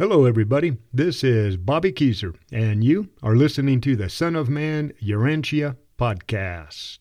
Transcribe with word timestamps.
Hello, 0.00 0.24
everybody. 0.24 0.78
This 0.94 1.22
is 1.22 1.58
Bobby 1.58 1.92
Keezer, 1.92 2.34
and 2.50 2.82
you 2.82 3.10
are 3.22 3.36
listening 3.36 3.82
to 3.82 3.96
the 3.96 4.08
Son 4.08 4.34
of 4.34 4.48
Man 4.48 4.94
Urantia 5.02 5.76
podcast. 5.98 7.00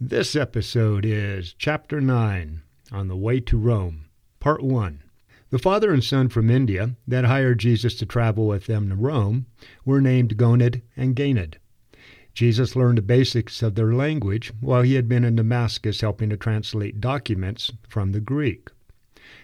This 0.00 0.34
episode 0.34 1.04
is 1.04 1.52
Chapter 1.58 2.00
9 2.00 2.62
On 2.90 3.08
the 3.08 3.18
Way 3.18 3.40
to 3.40 3.58
Rome, 3.58 4.06
Part 4.40 4.62
1. 4.62 5.02
The 5.50 5.58
father 5.58 5.92
and 5.92 6.02
son 6.02 6.30
from 6.30 6.48
India 6.48 6.96
that 7.06 7.26
hired 7.26 7.58
Jesus 7.58 7.94
to 7.96 8.06
travel 8.06 8.46
with 8.46 8.64
them 8.64 8.88
to 8.88 8.94
Rome 8.94 9.44
were 9.84 10.00
named 10.00 10.38
Gonod 10.38 10.80
and 10.96 11.14
Ganid. 11.14 11.56
Jesus 12.32 12.74
learned 12.74 12.96
the 12.96 13.02
basics 13.02 13.62
of 13.62 13.74
their 13.74 13.92
language 13.92 14.54
while 14.62 14.80
he 14.80 14.94
had 14.94 15.06
been 15.06 15.22
in 15.22 15.36
Damascus 15.36 16.00
helping 16.00 16.30
to 16.30 16.38
translate 16.38 16.98
documents 16.98 17.70
from 17.90 18.12
the 18.12 18.20
Greek. 18.20 18.70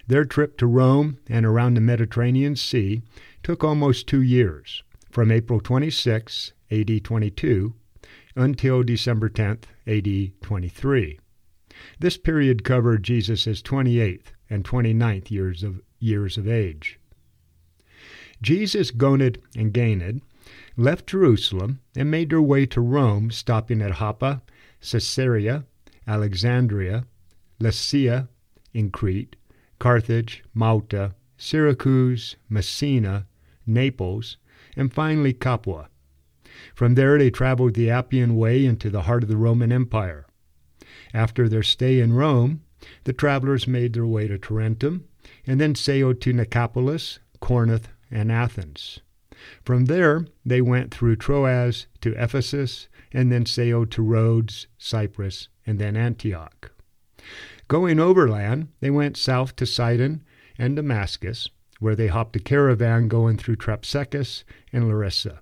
Their 0.08 0.24
trip 0.24 0.56
to 0.58 0.66
Rome 0.66 1.18
and 1.28 1.44
around 1.44 1.74
the 1.74 1.80
Mediterranean 1.80 2.54
Sea 2.54 3.02
took 3.42 3.64
almost 3.64 4.06
two 4.06 4.22
years, 4.22 4.84
from 5.10 5.32
April 5.32 5.60
26, 5.60 6.52
AD 6.70 7.04
22, 7.04 7.74
until 8.36 8.82
December 8.84 9.28
10, 9.28 9.58
AD 9.86 10.32
23. 10.42 11.18
This 11.98 12.16
period 12.16 12.62
covered 12.62 13.02
Jesus' 13.02 13.62
28th 13.62 14.26
and 14.48 14.64
29th 14.64 15.30
years 15.30 15.62
of, 15.62 15.80
years 15.98 16.38
of 16.38 16.46
age. 16.48 17.00
Jesus, 18.40 18.92
Gonod, 18.92 19.38
and 19.56 19.72
Ganid 19.72 20.20
left 20.76 21.08
Jerusalem 21.08 21.80
and 21.96 22.10
made 22.10 22.30
their 22.30 22.42
way 22.42 22.66
to 22.66 22.80
Rome, 22.80 23.30
stopping 23.30 23.82
at 23.82 23.96
Joppa, 23.96 24.42
Caesarea, 24.80 25.64
Alexandria, 26.06 27.06
Lycia 27.58 28.28
in 28.72 28.90
Crete, 28.90 29.34
Carthage, 29.78 30.42
Malta, 30.54 31.14
Syracuse, 31.36 32.36
Messina, 32.48 33.26
Naples, 33.66 34.36
and 34.76 34.92
finally 34.92 35.32
Capua. 35.32 35.88
From 36.74 36.94
there 36.94 37.18
they 37.18 37.30
traveled 37.30 37.74
the 37.74 37.90
Appian 37.90 38.36
Way 38.36 38.64
into 38.64 38.90
the 38.90 39.02
heart 39.02 39.22
of 39.22 39.28
the 39.28 39.36
Roman 39.36 39.72
Empire. 39.72 40.26
After 41.12 41.48
their 41.48 41.62
stay 41.62 42.00
in 42.00 42.12
Rome, 42.12 42.62
the 43.04 43.12
travelers 43.12 43.66
made 43.66 43.92
their 43.92 44.06
way 44.06 44.28
to 44.28 44.38
Tarentum 44.38 45.04
and 45.46 45.60
then 45.60 45.74
sailed 45.74 46.20
to 46.22 46.32
Nicopolis, 46.32 47.18
Corinth, 47.40 47.88
and 48.10 48.30
Athens. 48.30 49.00
From 49.64 49.86
there, 49.86 50.26
they 50.44 50.62
went 50.62 50.92
through 50.92 51.16
Troas 51.16 51.86
to 52.00 52.14
Ephesus 52.22 52.88
and 53.12 53.30
then 53.30 53.46
sailed 53.46 53.90
to 53.92 54.02
Rhodes, 54.02 54.66
Cyprus, 54.78 55.48
and 55.66 55.78
then 55.78 55.96
Antioch. 55.96 56.72
Going 57.68 57.98
overland, 57.98 58.68
they 58.80 58.90
went 58.90 59.16
south 59.16 59.56
to 59.56 59.66
Sidon 59.66 60.22
and 60.58 60.76
Damascus, 60.76 61.48
where 61.80 61.96
they 61.96 62.06
hopped 62.06 62.36
a 62.36 62.40
caravan 62.40 63.08
going 63.08 63.36
through 63.36 63.56
Thapsacus 63.56 64.44
and 64.72 64.88
Larissa. 64.88 65.40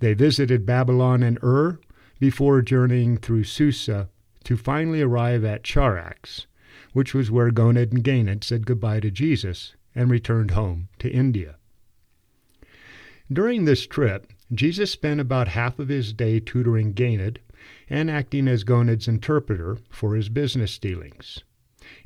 They 0.00 0.14
visited 0.14 0.66
Babylon 0.66 1.22
and 1.22 1.38
Ur 1.42 1.78
before 2.18 2.62
journeying 2.62 3.18
through 3.18 3.44
Susa 3.44 4.08
to 4.44 4.56
finally 4.56 5.02
arrive 5.02 5.44
at 5.44 5.62
Charax, 5.62 6.46
which 6.92 7.14
was 7.14 7.30
where 7.30 7.50
Gonod 7.50 7.92
and 7.92 8.02
Ganid 8.02 8.42
said 8.42 8.66
goodbye 8.66 9.00
to 9.00 9.10
Jesus 9.10 9.76
and 9.94 10.10
returned 10.10 10.52
home 10.52 10.88
to 10.98 11.10
India. 11.10 11.56
During 13.30 13.66
this 13.66 13.86
trip, 13.86 14.32
Jesus 14.52 14.90
spent 14.90 15.20
about 15.20 15.48
half 15.48 15.78
of 15.78 15.88
his 15.88 16.14
day 16.14 16.40
tutoring 16.40 16.94
Ganid 16.94 17.38
and 17.88 18.10
acting 18.10 18.48
as 18.48 18.64
Gonod's 18.64 19.08
interpreter 19.08 19.78
for 19.90 20.14
his 20.14 20.28
business 20.28 20.78
dealings. 20.78 21.42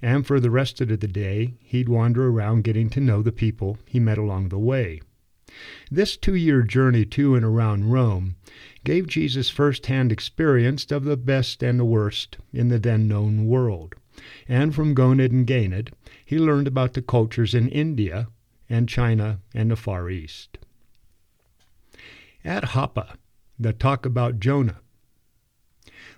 And 0.01 0.27
for 0.27 0.39
the 0.39 0.51
rest 0.51 0.81
of 0.81 0.89
the 0.89 0.97
day, 0.97 1.55
he'd 1.61 1.89
wander 1.89 2.29
around 2.29 2.65
getting 2.65 2.89
to 2.91 3.01
know 3.01 3.23
the 3.23 3.33
people 3.33 3.79
he 3.85 3.99
met 3.99 4.19
along 4.19 4.49
the 4.49 4.59
way. 4.59 5.01
This 5.91 6.17
two 6.17 6.35
year 6.35 6.63
journey 6.63 7.05
to 7.07 7.35
and 7.35 7.45
around 7.45 7.91
Rome 7.91 8.37
gave 8.85 9.07
Jesus 9.07 9.51
first 9.51 9.87
hand 9.87 10.13
experience 10.13 10.91
of 10.91 11.05
the 11.05 11.17
best 11.17 11.63
and 11.63 11.79
the 11.79 11.85
worst 11.85 12.39
in 12.53 12.69
the 12.69 12.79
then 12.79 13.09
known 13.09 13.47
world. 13.47 13.95
And 14.47 14.75
from 14.75 14.95
Gonod 14.95 15.31
and 15.31 15.47
Ganid, 15.47 15.93
he 16.25 16.39
learned 16.39 16.67
about 16.67 16.95
the 16.95 17.03
cultures 17.03 17.55
in 17.55 17.69
India 17.69 18.29
and 18.69 18.89
China 18.89 19.41
and 19.53 19.71
the 19.71 19.77
Far 19.77 20.09
East. 20.11 20.59
At 22.45 22.71
Joppa, 22.71 23.17
the 23.59 23.73
talk 23.73 24.07
about 24.07 24.41
Jonah 24.41 24.82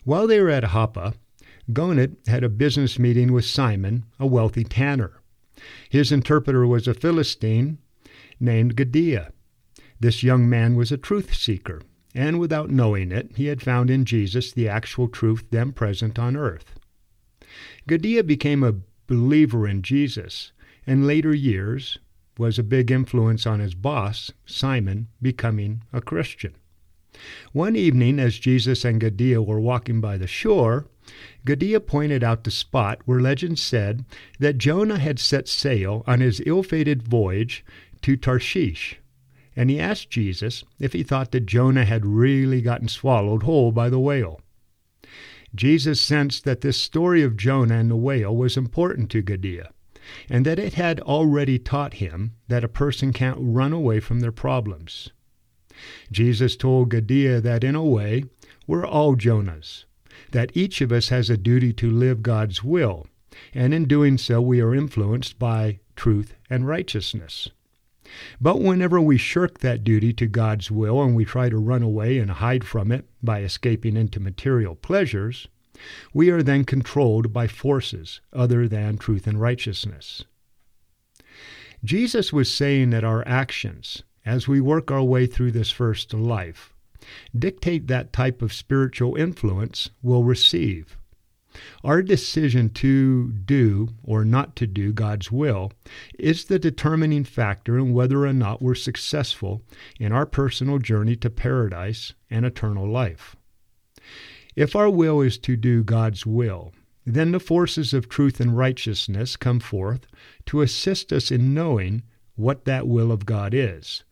while 0.04 0.26
they 0.26 0.40
were 0.40 0.50
at 0.50 0.70
Joppa, 0.70 1.14
Gonad 1.72 2.16
had 2.26 2.44
a 2.44 2.48
business 2.48 2.98
meeting 2.98 3.32
with 3.32 3.44
Simon, 3.44 4.04
a 4.18 4.26
wealthy 4.26 4.64
tanner. 4.64 5.20
His 5.88 6.12
interpreter 6.12 6.66
was 6.66 6.86
a 6.86 6.94
Philistine 6.94 7.78
named 8.38 8.76
Gadiah. 8.76 9.30
This 9.98 10.22
young 10.22 10.48
man 10.48 10.74
was 10.74 10.92
a 10.92 10.98
truth 10.98 11.34
seeker, 11.34 11.80
and 12.14 12.38
without 12.38 12.70
knowing 12.70 13.10
it, 13.10 13.32
he 13.36 13.46
had 13.46 13.62
found 13.62 13.90
in 13.90 14.04
Jesus 14.04 14.52
the 14.52 14.68
actual 14.68 15.08
truth 15.08 15.44
then 15.50 15.72
present 15.72 16.18
on 16.18 16.36
earth. 16.36 16.78
Gadiah 17.88 18.26
became 18.26 18.62
a 18.62 18.76
believer 19.06 19.66
in 19.66 19.82
Jesus, 19.82 20.52
and 20.86 21.06
later 21.06 21.34
years 21.34 21.98
was 22.36 22.58
a 22.58 22.64
big 22.64 22.90
influence 22.90 23.46
on 23.46 23.60
his 23.60 23.74
boss, 23.74 24.32
Simon, 24.44 25.08
becoming 25.22 25.82
a 25.92 26.00
Christian. 26.00 26.54
One 27.52 27.76
evening, 27.76 28.18
as 28.18 28.38
Jesus 28.38 28.84
and 28.84 29.00
Gadiah 29.00 29.44
were 29.44 29.60
walking 29.60 30.00
by 30.00 30.16
the 30.16 30.26
shore, 30.26 30.86
Gadiah 31.46 31.86
pointed 31.86 32.24
out 32.24 32.44
the 32.44 32.50
spot 32.50 33.00
where 33.04 33.20
legend 33.20 33.58
said 33.58 34.04
that 34.38 34.58
Jonah 34.58 34.98
had 34.98 35.18
set 35.18 35.46
sail 35.46 36.02
on 36.06 36.20
his 36.20 36.42
ill 36.46 36.62
fated 36.62 37.02
voyage 37.02 37.64
to 38.02 38.16
Tarshish, 38.16 38.96
and 39.54 39.70
he 39.70 39.78
asked 39.78 40.10
Jesus 40.10 40.64
if 40.80 40.92
he 40.92 41.02
thought 41.02 41.30
that 41.32 41.46
Jonah 41.46 41.84
had 41.84 42.06
really 42.06 42.60
gotten 42.60 42.88
swallowed 42.88 43.42
whole 43.42 43.70
by 43.70 43.88
the 43.88 44.00
whale. 44.00 44.40
Jesus 45.54 46.00
sensed 46.00 46.44
that 46.44 46.62
this 46.62 46.76
story 46.76 47.22
of 47.22 47.36
Jonah 47.36 47.76
and 47.76 47.90
the 47.90 47.96
whale 47.96 48.34
was 48.34 48.56
important 48.56 49.10
to 49.10 49.22
Gadiah, 49.22 49.68
and 50.28 50.44
that 50.44 50.58
it 50.58 50.74
had 50.74 51.00
already 51.00 51.58
taught 51.58 51.94
him 51.94 52.32
that 52.48 52.64
a 52.64 52.68
person 52.68 53.12
can't 53.12 53.38
run 53.38 53.72
away 53.72 54.00
from 54.00 54.20
their 54.20 54.32
problems. 54.32 55.10
Jesus 56.12 56.56
told 56.56 56.90
Gadiah 56.90 57.42
that 57.42 57.64
in 57.64 57.74
a 57.74 57.84
way, 57.84 58.24
we're 58.66 58.86
all 58.86 59.16
Jonahs, 59.16 59.84
that 60.30 60.52
each 60.54 60.80
of 60.80 60.92
us 60.92 61.08
has 61.08 61.28
a 61.28 61.36
duty 61.36 61.72
to 61.74 61.90
live 61.90 62.22
God's 62.22 62.62
will, 62.62 63.06
and 63.52 63.74
in 63.74 63.86
doing 63.86 64.16
so 64.18 64.40
we 64.40 64.60
are 64.60 64.74
influenced 64.74 65.38
by 65.38 65.80
truth 65.96 66.34
and 66.48 66.66
righteousness. 66.66 67.48
But 68.40 68.60
whenever 68.60 69.00
we 69.00 69.16
shirk 69.16 69.58
that 69.60 69.82
duty 69.82 70.12
to 70.12 70.26
God's 70.26 70.70
will 70.70 71.02
and 71.02 71.16
we 71.16 71.24
try 71.24 71.48
to 71.48 71.56
run 71.56 71.82
away 71.82 72.18
and 72.18 72.30
hide 72.30 72.64
from 72.64 72.92
it 72.92 73.06
by 73.22 73.40
escaping 73.42 73.96
into 73.96 74.20
material 74.20 74.74
pleasures, 74.74 75.48
we 76.12 76.30
are 76.30 76.42
then 76.42 76.64
controlled 76.64 77.32
by 77.32 77.48
forces 77.48 78.20
other 78.32 78.68
than 78.68 78.98
truth 78.98 79.26
and 79.26 79.40
righteousness. 79.40 80.24
Jesus 81.82 82.32
was 82.32 82.50
saying 82.52 82.90
that 82.90 83.04
our 83.04 83.26
actions, 83.26 84.02
as 84.24 84.48
we 84.48 84.60
work 84.60 84.90
our 84.90 85.02
way 85.02 85.26
through 85.26 85.52
this 85.52 85.70
first 85.70 86.14
life, 86.14 86.74
dictate 87.36 87.86
that 87.86 88.12
type 88.12 88.40
of 88.40 88.52
spiritual 88.52 89.16
influence 89.16 89.90
we'll 90.02 90.24
receive. 90.24 90.96
Our 91.84 92.02
decision 92.02 92.70
to 92.70 93.28
do 93.28 93.90
or 94.02 94.24
not 94.24 94.56
to 94.56 94.66
do 94.66 94.92
God's 94.92 95.30
will 95.30 95.72
is 96.18 96.46
the 96.46 96.58
determining 96.58 97.22
factor 97.22 97.78
in 97.78 97.92
whether 97.92 98.26
or 98.26 98.32
not 98.32 98.60
we're 98.60 98.74
successful 98.74 99.62
in 100.00 100.10
our 100.10 100.26
personal 100.26 100.78
journey 100.78 101.14
to 101.16 101.30
paradise 101.30 102.12
and 102.28 102.44
eternal 102.44 102.88
life. 102.88 103.36
If 104.56 104.74
our 104.74 104.90
will 104.90 105.20
is 105.20 105.38
to 105.38 105.56
do 105.56 105.84
God's 105.84 106.26
will, 106.26 106.72
then 107.06 107.32
the 107.32 107.40
forces 107.40 107.92
of 107.92 108.08
truth 108.08 108.40
and 108.40 108.56
righteousness 108.56 109.36
come 109.36 109.60
forth 109.60 110.06
to 110.46 110.62
assist 110.62 111.12
us 111.12 111.30
in 111.30 111.54
knowing 111.54 112.02
what 112.34 112.64
that 112.64 112.88
will 112.88 113.12
of 113.12 113.26
God 113.26 113.54
is 113.54 114.02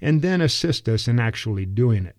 and 0.00 0.22
then 0.22 0.40
assist 0.40 0.88
us 0.88 1.08
in 1.08 1.20
actually 1.20 1.66
doing 1.66 2.06
it. 2.06 2.16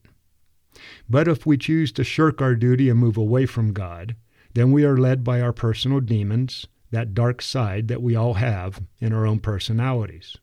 But 1.09 1.27
if 1.27 1.45
we 1.45 1.57
choose 1.57 1.91
to 1.93 2.03
shirk 2.03 2.41
our 2.41 2.55
duty 2.55 2.89
and 2.89 2.99
move 2.99 3.17
away 3.17 3.45
from 3.45 3.73
God, 3.73 4.15
then 4.53 4.71
we 4.71 4.83
are 4.85 4.97
led 4.97 5.23
by 5.23 5.41
our 5.41 5.53
personal 5.53 5.99
demons, 5.99 6.67
that 6.91 7.13
dark 7.13 7.41
side 7.41 7.87
that 7.87 8.01
we 8.01 8.15
all 8.15 8.35
have 8.35 8.81
in 8.99 9.13
our 9.13 9.25
own 9.25 9.39
personalities. 9.39 10.37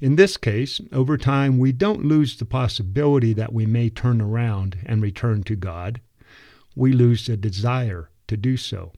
In 0.00 0.16
this 0.16 0.36
case, 0.36 0.80
over 0.92 1.16
time, 1.16 1.58
we 1.58 1.72
don't 1.72 2.04
lose 2.04 2.36
the 2.36 2.44
possibility 2.44 3.32
that 3.32 3.52
we 3.52 3.64
may 3.64 3.88
turn 3.88 4.20
around 4.20 4.78
and 4.84 5.00
return 5.02 5.42
to 5.44 5.56
God. 5.56 6.00
We 6.76 6.92
lose 6.92 7.26
the 7.26 7.36
desire 7.36 8.10
to 8.28 8.36
do 8.36 8.56
so. 8.56 8.92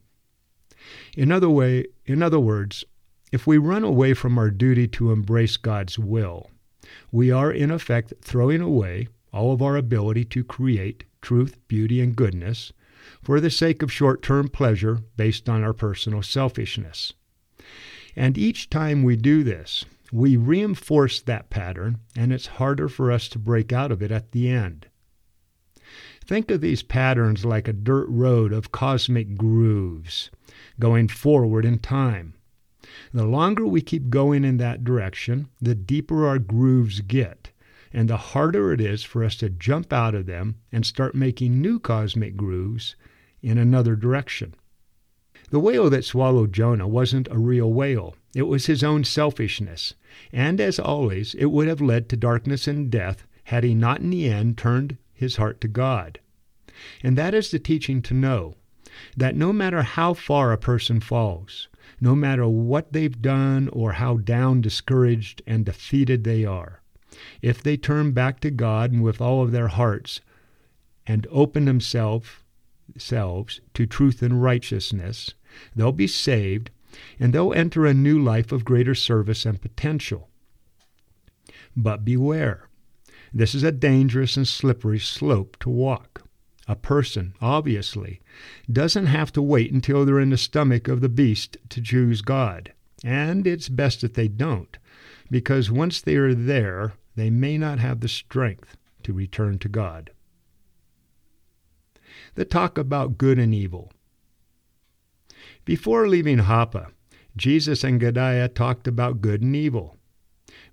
In 1.16 1.30
other 1.30 1.50
way, 1.50 1.86
in 2.04 2.22
other 2.22 2.40
words, 2.40 2.84
if 3.32 3.46
we 3.46 3.58
run 3.58 3.84
away 3.84 4.14
from 4.14 4.38
our 4.38 4.50
duty 4.50 4.88
to 4.88 5.12
embrace 5.12 5.56
God's 5.56 5.98
will, 5.98 6.50
we 7.10 7.30
are 7.30 7.50
in 7.50 7.70
effect 7.70 8.12
throwing 8.20 8.60
away 8.60 9.08
all 9.32 9.52
of 9.52 9.62
our 9.62 9.76
ability 9.76 10.24
to 10.24 10.44
create 10.44 11.04
truth, 11.20 11.58
beauty, 11.68 12.00
and 12.00 12.16
goodness 12.16 12.72
for 13.22 13.40
the 13.40 13.50
sake 13.50 13.82
of 13.82 13.92
short 13.92 14.22
term 14.22 14.48
pleasure 14.48 15.00
based 15.16 15.48
on 15.48 15.62
our 15.62 15.72
personal 15.72 16.22
selfishness. 16.22 17.12
And 18.14 18.38
each 18.38 18.70
time 18.70 19.02
we 19.02 19.16
do 19.16 19.44
this, 19.44 19.84
we 20.12 20.36
reinforce 20.36 21.20
that 21.22 21.50
pattern, 21.50 21.98
and 22.16 22.32
it's 22.32 22.46
harder 22.46 22.88
for 22.88 23.12
us 23.12 23.28
to 23.28 23.38
break 23.38 23.72
out 23.72 23.92
of 23.92 24.02
it 24.02 24.10
at 24.10 24.32
the 24.32 24.48
end. 24.48 24.86
Think 26.24 26.50
of 26.50 26.60
these 26.60 26.82
patterns 26.82 27.44
like 27.44 27.68
a 27.68 27.72
dirt 27.72 28.08
road 28.08 28.52
of 28.52 28.72
cosmic 28.72 29.36
grooves 29.36 30.30
going 30.80 31.08
forward 31.08 31.64
in 31.64 31.78
time. 31.78 32.34
The 33.12 33.26
longer 33.26 33.66
we 33.66 33.80
keep 33.80 34.10
going 34.10 34.44
in 34.44 34.58
that 34.58 34.84
direction, 34.84 35.48
the 35.60 35.74
deeper 35.74 36.26
our 36.26 36.38
grooves 36.38 37.00
get, 37.00 37.50
and 37.92 38.08
the 38.08 38.16
harder 38.16 38.72
it 38.72 38.80
is 38.80 39.02
for 39.02 39.24
us 39.24 39.36
to 39.36 39.50
jump 39.50 39.92
out 39.92 40.14
of 40.14 40.26
them 40.26 40.56
and 40.70 40.86
start 40.86 41.14
making 41.14 41.60
new 41.60 41.80
cosmic 41.80 42.36
grooves 42.36 42.94
in 43.42 43.58
another 43.58 43.96
direction. 43.96 44.54
The 45.50 45.60
whale 45.60 45.90
that 45.90 46.04
swallowed 46.04 46.52
Jonah 46.52 46.88
wasn't 46.88 47.28
a 47.30 47.38
real 47.38 47.72
whale. 47.72 48.16
It 48.34 48.42
was 48.42 48.66
his 48.66 48.82
own 48.82 49.04
selfishness, 49.04 49.94
and 50.32 50.60
as 50.60 50.78
always, 50.78 51.34
it 51.34 51.46
would 51.46 51.68
have 51.68 51.80
led 51.80 52.08
to 52.08 52.16
darkness 52.16 52.66
and 52.66 52.90
death 52.90 53.26
had 53.44 53.64
he 53.64 53.74
not 53.74 54.00
in 54.00 54.10
the 54.10 54.28
end 54.28 54.58
turned 54.58 54.96
his 55.14 55.36
heart 55.36 55.60
to 55.60 55.68
God. 55.68 56.18
And 57.02 57.16
that 57.16 57.32
is 57.32 57.50
the 57.50 57.58
teaching 57.58 58.02
to 58.02 58.14
know 58.14 58.56
that 59.16 59.36
no 59.36 59.52
matter 59.52 59.82
how 59.82 60.14
far 60.14 60.52
a 60.52 60.58
person 60.58 61.00
falls, 61.00 61.68
no 62.00 62.14
matter 62.14 62.48
what 62.48 62.92
they've 62.92 63.22
done 63.22 63.68
or 63.68 63.92
how 63.92 64.16
down, 64.16 64.60
discouraged, 64.60 65.42
and 65.46 65.64
defeated 65.64 66.24
they 66.24 66.44
are, 66.44 66.82
if 67.40 67.62
they 67.62 67.76
turn 67.76 68.12
back 68.12 68.40
to 68.40 68.50
God 68.50 68.92
and 68.92 69.02
with 69.02 69.20
all 69.20 69.42
of 69.42 69.52
their 69.52 69.68
hearts 69.68 70.20
and 71.06 71.26
open 71.30 71.64
themselves 71.64 72.28
selves 72.96 73.60
to 73.74 73.86
truth 73.86 74.22
and 74.22 74.42
righteousness, 74.42 75.34
they'll 75.74 75.92
be 75.92 76.06
saved 76.06 76.70
and 77.18 77.32
they'll 77.32 77.52
enter 77.52 77.84
a 77.84 77.94
new 77.94 78.22
life 78.22 78.52
of 78.52 78.64
greater 78.64 78.94
service 78.94 79.44
and 79.44 79.60
potential. 79.60 80.28
But 81.76 82.04
beware, 82.04 82.68
this 83.32 83.54
is 83.54 83.62
a 83.62 83.72
dangerous 83.72 84.36
and 84.36 84.48
slippery 84.48 84.98
slope 84.98 85.56
to 85.60 85.68
walk. 85.68 86.25
A 86.68 86.74
person, 86.74 87.34
obviously, 87.40 88.20
doesn't 88.70 89.06
have 89.06 89.32
to 89.32 89.42
wait 89.42 89.70
until 89.70 90.04
they're 90.04 90.18
in 90.18 90.30
the 90.30 90.36
stomach 90.36 90.88
of 90.88 91.00
the 91.00 91.08
beast 91.08 91.56
to 91.68 91.80
choose 91.80 92.22
God. 92.22 92.72
And 93.04 93.46
it's 93.46 93.68
best 93.68 94.00
that 94.00 94.14
they 94.14 94.26
don't, 94.26 94.76
because 95.30 95.70
once 95.70 96.00
they 96.00 96.16
are 96.16 96.34
there, 96.34 96.94
they 97.14 97.30
may 97.30 97.56
not 97.56 97.78
have 97.78 98.00
the 98.00 98.08
strength 98.08 98.76
to 99.04 99.12
return 99.12 99.58
to 99.60 99.68
God. 99.68 100.10
The 102.34 102.44
talk 102.44 102.76
about 102.76 103.16
good 103.16 103.38
and 103.38 103.54
evil. 103.54 103.92
Before 105.64 106.08
leaving 106.08 106.38
Joppa, 106.38 106.88
Jesus 107.36 107.84
and 107.84 108.00
Gadiah 108.00 108.52
talked 108.52 108.88
about 108.88 109.20
good 109.20 109.42
and 109.42 109.54
evil. 109.54 109.96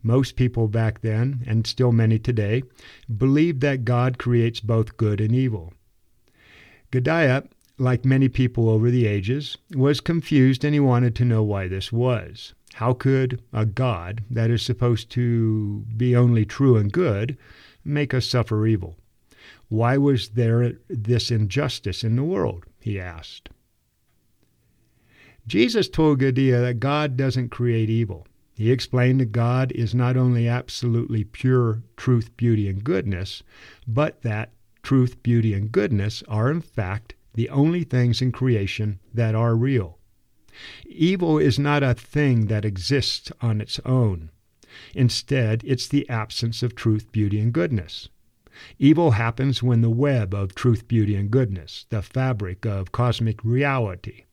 Most 0.01 0.35
people 0.35 0.67
back 0.67 1.01
then, 1.01 1.43
and 1.45 1.67
still 1.67 1.91
many 1.91 2.17
today, 2.17 2.63
believed 3.15 3.61
that 3.61 3.85
God 3.85 4.17
creates 4.17 4.59
both 4.59 4.97
good 4.97 5.21
and 5.21 5.35
evil. 5.35 5.73
Gadiah, 6.93 7.47
like 7.79 8.05
many 8.05 8.29
people 8.29 8.69
over 8.69 8.91
the 8.91 9.07
ages, 9.07 9.57
was 9.73 9.99
confused 9.99 10.63
and 10.63 10.75
he 10.75 10.79
wanted 10.79 11.15
to 11.15 11.25
know 11.25 11.41
why 11.41 11.67
this 11.67 11.91
was. 11.91 12.53
How 12.75 12.93
could 12.93 13.41
a 13.51 13.65
God 13.65 14.23
that 14.29 14.51
is 14.51 14.61
supposed 14.61 15.09
to 15.11 15.83
be 15.97 16.15
only 16.15 16.45
true 16.45 16.77
and 16.77 16.91
good 16.91 17.35
make 17.83 18.13
us 18.13 18.27
suffer 18.27 18.67
evil? 18.67 18.95
Why 19.69 19.97
was 19.97 20.29
there 20.29 20.73
this 20.87 21.31
injustice 21.31 22.03
in 22.03 22.15
the 22.15 22.23
world? 22.23 22.65
he 22.79 22.99
asked. 22.99 23.49
Jesus 25.47 25.89
told 25.89 26.19
Gadiah 26.19 26.61
that 26.61 26.79
God 26.79 27.17
doesn't 27.17 27.49
create 27.49 27.89
evil. 27.89 28.27
He 28.53 28.71
explained 28.71 29.19
that 29.19 29.31
God 29.31 29.71
is 29.71 29.95
not 29.95 30.15
only 30.15 30.47
absolutely 30.47 31.23
pure 31.23 31.81
truth, 31.97 32.37
beauty, 32.37 32.69
and 32.69 32.83
goodness, 32.83 33.41
but 33.87 34.21
that 34.21 34.51
truth, 34.83 35.23
beauty, 35.23 35.53
and 35.53 35.71
goodness 35.71 36.21
are, 36.27 36.51
in 36.51 36.61
fact, 36.61 37.15
the 37.33 37.49
only 37.49 37.83
things 37.83 38.21
in 38.21 38.31
creation 38.31 38.99
that 39.13 39.33
are 39.33 39.55
real. 39.55 39.97
Evil 40.85 41.39
is 41.39 41.57
not 41.57 41.81
a 41.81 41.95
thing 41.95 42.45
that 42.45 42.65
exists 42.65 43.31
on 43.41 43.59
its 43.59 43.79
own. 43.85 44.29
Instead, 44.93 45.63
it's 45.65 45.87
the 45.87 46.07
absence 46.09 46.61
of 46.61 46.75
truth, 46.75 47.11
beauty, 47.11 47.39
and 47.39 47.53
goodness. 47.53 48.09
Evil 48.77 49.11
happens 49.11 49.63
when 49.63 49.81
the 49.81 49.89
web 49.89 50.33
of 50.33 50.53
truth, 50.53 50.87
beauty, 50.87 51.15
and 51.15 51.31
goodness, 51.31 51.87
the 51.89 52.03
fabric 52.03 52.65
of 52.65 52.91
cosmic 52.91 53.43
reality, 53.43 54.25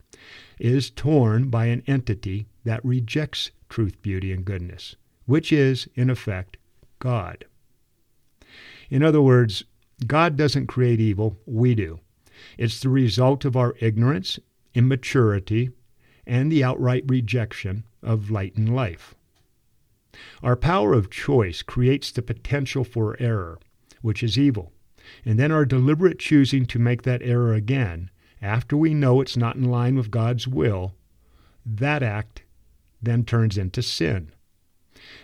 is 0.59 0.91
torn 0.91 1.49
by 1.49 1.65
an 1.65 1.81
entity 1.87 2.45
that 2.63 2.85
rejects 2.85 3.49
truth, 3.67 3.99
beauty, 4.03 4.31
and 4.31 4.45
goodness, 4.45 4.95
which 5.25 5.51
is, 5.51 5.87
in 5.95 6.09
effect, 6.09 6.57
God. 6.99 7.45
In 8.91 9.01
other 9.01 9.21
words, 9.21 9.63
God 10.07 10.35
doesn't 10.35 10.67
create 10.67 10.99
evil, 10.99 11.37
we 11.45 11.75
do. 11.75 11.99
It's 12.57 12.79
the 12.79 12.89
result 12.89 13.45
of 13.45 13.55
our 13.55 13.75
ignorance, 13.79 14.39
immaturity, 14.73 15.69
and 16.25 16.51
the 16.51 16.63
outright 16.63 17.03
rejection 17.07 17.85
of 18.01 18.31
light 18.31 18.55
and 18.55 18.73
life. 18.75 19.15
Our 20.43 20.55
power 20.55 20.93
of 20.93 21.09
choice 21.09 21.61
creates 21.61 22.11
the 22.11 22.21
potential 22.21 22.83
for 22.83 23.15
error, 23.19 23.59
which 24.01 24.23
is 24.23 24.37
evil, 24.37 24.71
and 25.25 25.39
then 25.39 25.51
our 25.51 25.65
deliberate 25.65 26.19
choosing 26.19 26.65
to 26.67 26.79
make 26.79 27.03
that 27.03 27.21
error 27.21 27.53
again, 27.53 28.09
after 28.41 28.75
we 28.75 28.93
know 28.93 29.21
it's 29.21 29.37
not 29.37 29.55
in 29.55 29.65
line 29.65 29.95
with 29.95 30.11
God's 30.11 30.47
will, 30.47 30.95
that 31.65 32.01
act 32.01 32.43
then 33.01 33.23
turns 33.23 33.57
into 33.57 33.81
sin. 33.81 34.31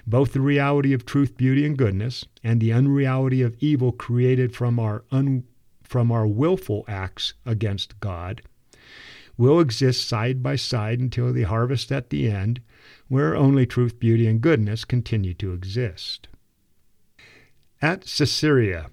Both 0.06 0.33
the 0.33 0.41
reality 0.41 0.94
of 0.94 1.06
truth, 1.06 1.38
beauty, 1.38 1.65
and 1.65 1.77
goodness, 1.77 2.25
and 2.44 2.59
the 2.59 2.74
unreality 2.74 3.41
of 3.41 3.56
evil 3.59 3.91
created 3.91 4.56
from 4.56 4.79
our, 4.79 5.03
un, 5.12 5.44
from 5.83 6.12
our 6.12 6.27
willful 6.27 6.85
acts 6.88 7.33
against 7.45 8.00
God 8.00 8.41
will 9.38 9.59
exist 9.59 10.07
side 10.07 10.41
by 10.41 10.56
side 10.56 11.00
until 11.00 11.31
the 11.31 11.44
harvest 11.44 11.91
at 11.91 12.09
the 12.09 12.29
end, 12.29 12.59
where 13.07 13.35
only 13.35 13.65
truth, 13.65 14.00
beauty, 14.00 14.27
and 14.27 14.41
goodness 14.41 14.83
continue 14.83 15.33
to 15.35 15.53
exist. 15.53 16.27
At 17.81 18.01
Caesarea. 18.01 18.89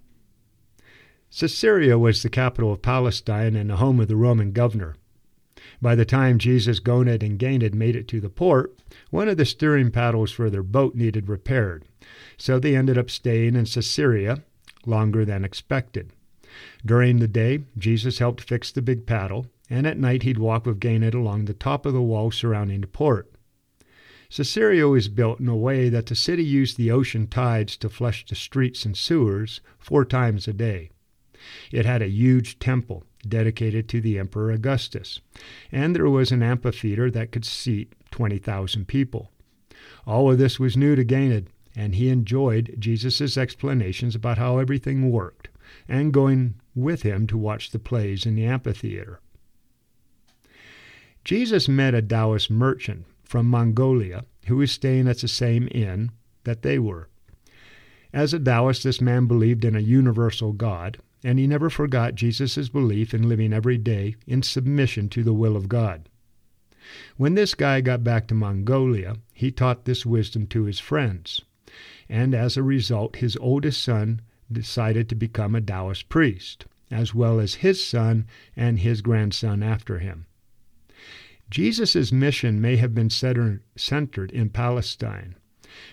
Caesarea 1.30 1.98
was 1.98 2.22
the 2.22 2.28
capital 2.28 2.72
of 2.72 2.82
Palestine 2.82 3.56
and 3.56 3.70
the 3.70 3.76
home 3.76 3.98
of 3.98 4.08
the 4.08 4.16
Roman 4.16 4.52
governor. 4.52 4.96
By 5.80 5.94
the 5.94 6.04
time 6.04 6.38
Jesus, 6.38 6.78
Gonod, 6.78 7.22
and 7.22 7.38
Ganid 7.38 7.75
made 7.75 7.96
it 7.96 8.06
to 8.08 8.20
the 8.20 8.28
port, 8.28 8.78
one 9.14 9.28
of 9.28 9.37
the 9.37 9.44
steering 9.44 9.93
paddles 9.93 10.32
for 10.32 10.50
their 10.50 10.64
boat 10.64 10.96
needed 10.96 11.28
repaired, 11.28 11.84
so 12.37 12.59
they 12.59 12.75
ended 12.75 12.99
up 12.99 13.09
staying 13.09 13.54
in 13.54 13.64
Caesarea 13.64 14.42
longer 14.87 15.25
than 15.25 15.44
expected. 15.44 16.11
During 16.85 17.21
the 17.21 17.28
day, 17.28 17.61
Jesus 17.78 18.18
helped 18.18 18.40
fix 18.40 18.73
the 18.73 18.83
big 18.83 19.06
paddle, 19.06 19.47
and 19.71 19.87
at 19.87 19.99
night 20.00 20.25
he'd 20.25 20.38
walk 20.38 20.66
with 20.66 20.80
Ganid 20.80 21.14
along 21.14 21.44
the 21.44 21.54
top 21.54 21.87
of 21.87 21.92
the 21.92 22.02
wall 22.02 22.33
surrounding 22.33 22.80
the 22.80 22.88
port. 22.88 23.33
Caesarea 24.30 24.88
was 24.88 25.06
built 25.06 25.38
in 25.38 25.47
a 25.47 25.54
way 25.54 25.88
that 25.88 26.06
the 26.06 26.16
city 26.16 26.44
used 26.44 26.76
the 26.76 26.90
ocean 26.90 27.28
tides 27.28 27.76
to 27.76 27.88
flush 27.88 28.26
the 28.26 28.35
streets 28.35 28.85
and 28.85 28.97
sewers 28.97 29.61
four 29.78 30.04
times 30.04 30.49
a 30.49 30.52
day. 30.52 30.90
It 31.71 31.87
had 31.87 32.02
a 32.02 32.09
huge 32.09 32.59
temple 32.59 33.04
dedicated 33.28 33.88
to 33.90 34.00
the 34.00 34.18
Emperor 34.18 34.50
Augustus, 34.50 35.21
and 35.71 35.94
there 35.94 36.11
was 36.11 36.33
an 36.33 36.42
amphitheater 36.42 37.12
that 37.12 37.30
could 37.30 37.44
seat 37.44 37.92
20,000 38.14 38.87
people. 38.87 39.33
All 40.06 40.30
of 40.30 40.38
this 40.38 40.61
was 40.61 40.76
new 40.76 40.94
to 40.94 41.04
Ganid, 41.04 41.49
and 41.75 41.97
he 41.97 42.11
enjoyed 42.11 42.76
Jesus' 42.78 43.37
explanations 43.37 44.14
about 44.14 44.38
how 44.38 44.59
everything 44.59 45.11
worked, 45.11 45.49
and 45.88 46.14
going 46.14 46.54
with 46.76 47.02
him 47.02 47.26
to 47.26 47.37
watch 47.37 47.73
the 47.73 47.80
plays 47.80 48.25
in 48.25 48.37
the 48.37 48.44
amphitheater. 48.44 49.18
Jesus 51.25 51.68
met 51.68 51.92
a 51.92 52.00
Taoist 52.00 52.52
merchant 52.52 53.04
from 53.25 53.50
Mongolia 53.50 54.25
who 54.47 54.59
was 54.59 54.71
staying 54.71 55.09
at 55.09 55.18
the 55.18 55.26
same 55.26 55.68
inn 55.73 56.12
that 56.44 56.62
they 56.62 56.78
were. 56.78 57.09
As 58.12 58.33
a 58.33 58.38
Taoist, 58.38 58.85
this 58.85 59.00
man 59.00 59.26
believed 59.26 59.64
in 59.64 59.75
a 59.75 59.80
universal 59.80 60.52
God, 60.52 60.99
and 61.25 61.37
he 61.37 61.49
never 61.49 61.68
forgot 61.68 62.14
Jesus' 62.14 62.68
belief 62.68 63.12
in 63.12 63.28
living 63.28 63.52
every 63.52 63.76
day 63.76 64.14
in 64.25 64.44
submission 64.44 65.09
to 65.09 65.25
the 65.25 65.35
will 65.35 65.56
of 65.56 65.68
God. 65.68 66.09
When 67.17 67.35
this 67.35 67.55
guy 67.55 67.81
got 67.81 68.05
back 68.05 68.26
to 68.29 68.35
Mongolia, 68.35 69.17
he 69.33 69.50
taught 69.50 69.85
this 69.85 70.05
wisdom 70.05 70.47
to 70.49 70.64
his 70.64 70.81
friends, 70.81 71.43
and 72.09 72.35
as 72.35 72.57
a 72.57 72.62
result, 72.62 73.17
his 73.17 73.37
oldest 73.38 73.83
son 73.83 74.21
decided 74.53 75.09
to 75.09 75.14
become 75.14 75.55
a 75.55 75.61
Taoist 75.61 76.09
priest, 76.09 76.67
as 76.91 77.14
well 77.14 77.41
as 77.41 77.57
his 77.57 77.83
son 77.83 78.26
and 78.55 78.81
his 78.81 79.00
grandson 79.00 79.62
after 79.62 79.99
him. 79.99 80.26
Jesus' 81.50 82.12
mission 82.12 82.61
may 82.61 82.76
have 82.76 82.95
been 82.95 83.11
centered 83.11 84.31
in 84.33 84.50
Palestine, 84.50 85.37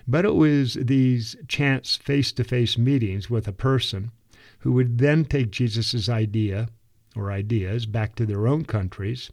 but 0.08 0.26
it 0.26 0.36
was 0.36 0.74
these 0.74 1.36
chance 1.48 1.96
face 1.96 2.32
to 2.34 2.44
face 2.44 2.78
meetings 2.78 3.30
with 3.30 3.48
a 3.48 3.54
person 3.54 4.12
who 4.60 4.72
would 4.74 4.98
then 4.98 5.26
take 5.26 5.52
Jesus' 5.52 6.08
idea 6.10 6.70
or 7.16 7.32
ideas 7.32 7.86
back 7.86 8.16
to 8.16 8.26
their 8.26 8.48
own 8.48 8.66
countries 8.66 9.32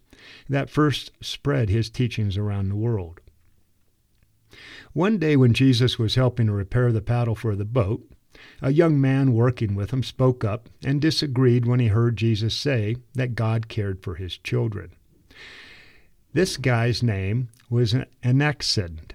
that 0.49 0.69
first 0.69 1.11
spread 1.21 1.69
his 1.69 1.89
teachings 1.89 2.37
around 2.37 2.69
the 2.69 2.75
world. 2.75 3.19
One 4.93 5.17
day 5.17 5.37
when 5.37 5.53
Jesus 5.53 5.99
was 5.99 6.15
helping 6.15 6.47
to 6.47 6.53
repair 6.53 6.91
the 6.91 7.01
paddle 7.01 7.35
for 7.35 7.55
the 7.55 7.65
boat, 7.65 8.03
a 8.61 8.71
young 8.71 8.99
man 8.99 9.33
working 9.33 9.75
with 9.75 9.91
him 9.91 10.03
spoke 10.03 10.43
up 10.43 10.69
and 10.83 10.99
disagreed 10.99 11.65
when 11.65 11.79
he 11.79 11.87
heard 11.87 12.17
Jesus 12.17 12.53
say 12.53 12.97
that 13.13 13.35
God 13.35 13.67
cared 13.67 14.01
for 14.01 14.15
his 14.15 14.37
children. 14.37 14.91
This 16.33 16.57
guy's 16.57 17.01
name 17.01 17.49
was 17.69 17.95
Anaxand, 18.23 19.11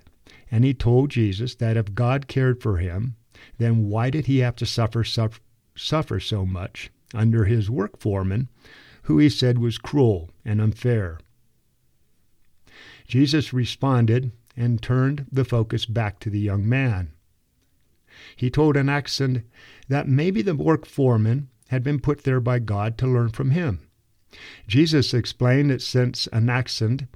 and 0.50 0.64
he 0.64 0.75
told 0.75 1.11
Jesus 1.11 1.54
that 1.56 1.76
if 1.76 1.94
God 1.94 2.28
cared 2.28 2.62
for 2.62 2.78
him, 2.78 3.16
then 3.59 3.88
why 3.88 4.11
did 4.11 4.26
he 4.26 4.38
have 4.38 4.56
to 4.56 4.66
suffer, 4.66 5.04
suffer, 5.04 5.40
suffer 5.76 6.21
so 6.21 6.47
much 6.47 6.90
under 7.14 7.44
his 7.44 7.71
work 7.71 7.99
foreman, 7.99 8.49
who 9.04 9.18
he 9.18 9.28
said 9.28 9.59
was 9.59 9.78
cruel 9.78 10.30
and 10.44 10.61
unfair? 10.61 11.18
Jesus 13.06 13.52
responded 13.52 14.33
and 14.56 14.80
turned 14.80 15.26
the 15.30 15.44
focus 15.44 15.87
back 15.87 16.18
to 16.21 16.30
the 16.30 16.40
young 16.40 16.68
man. 16.68 17.12
He 18.37 18.50
told 18.50 18.76
Anaxand 18.76 19.42
that 19.88 20.09
maybe 20.09 20.40
the 20.42 20.54
work 20.54 20.87
foreman 20.87 21.49
had 21.68 21.83
been 21.83 22.00
put 22.00 22.25
there 22.25 22.40
by 22.40 22.61
God 22.61 22.97
to 22.99 23.06
learn 23.06 23.28
from 23.30 23.50
him. 23.50 23.88
Jesus 24.66 25.12
explained 25.12 25.71
that 25.71 25.83
since 25.83 26.26
Anaxand 26.33 27.09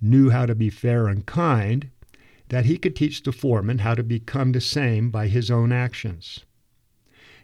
knew 0.00 0.30
how 0.30 0.46
to 0.46 0.54
be 0.54 0.70
fair 0.70 1.08
and 1.08 1.26
kind, 1.26 1.90
that 2.48 2.64
he 2.64 2.78
could 2.78 2.96
teach 2.96 3.22
the 3.22 3.32
foreman 3.32 3.78
how 3.78 3.94
to 3.94 4.02
become 4.02 4.52
the 4.52 4.60
same 4.60 5.10
by 5.10 5.28
his 5.28 5.50
own 5.50 5.72
actions. 5.72 6.45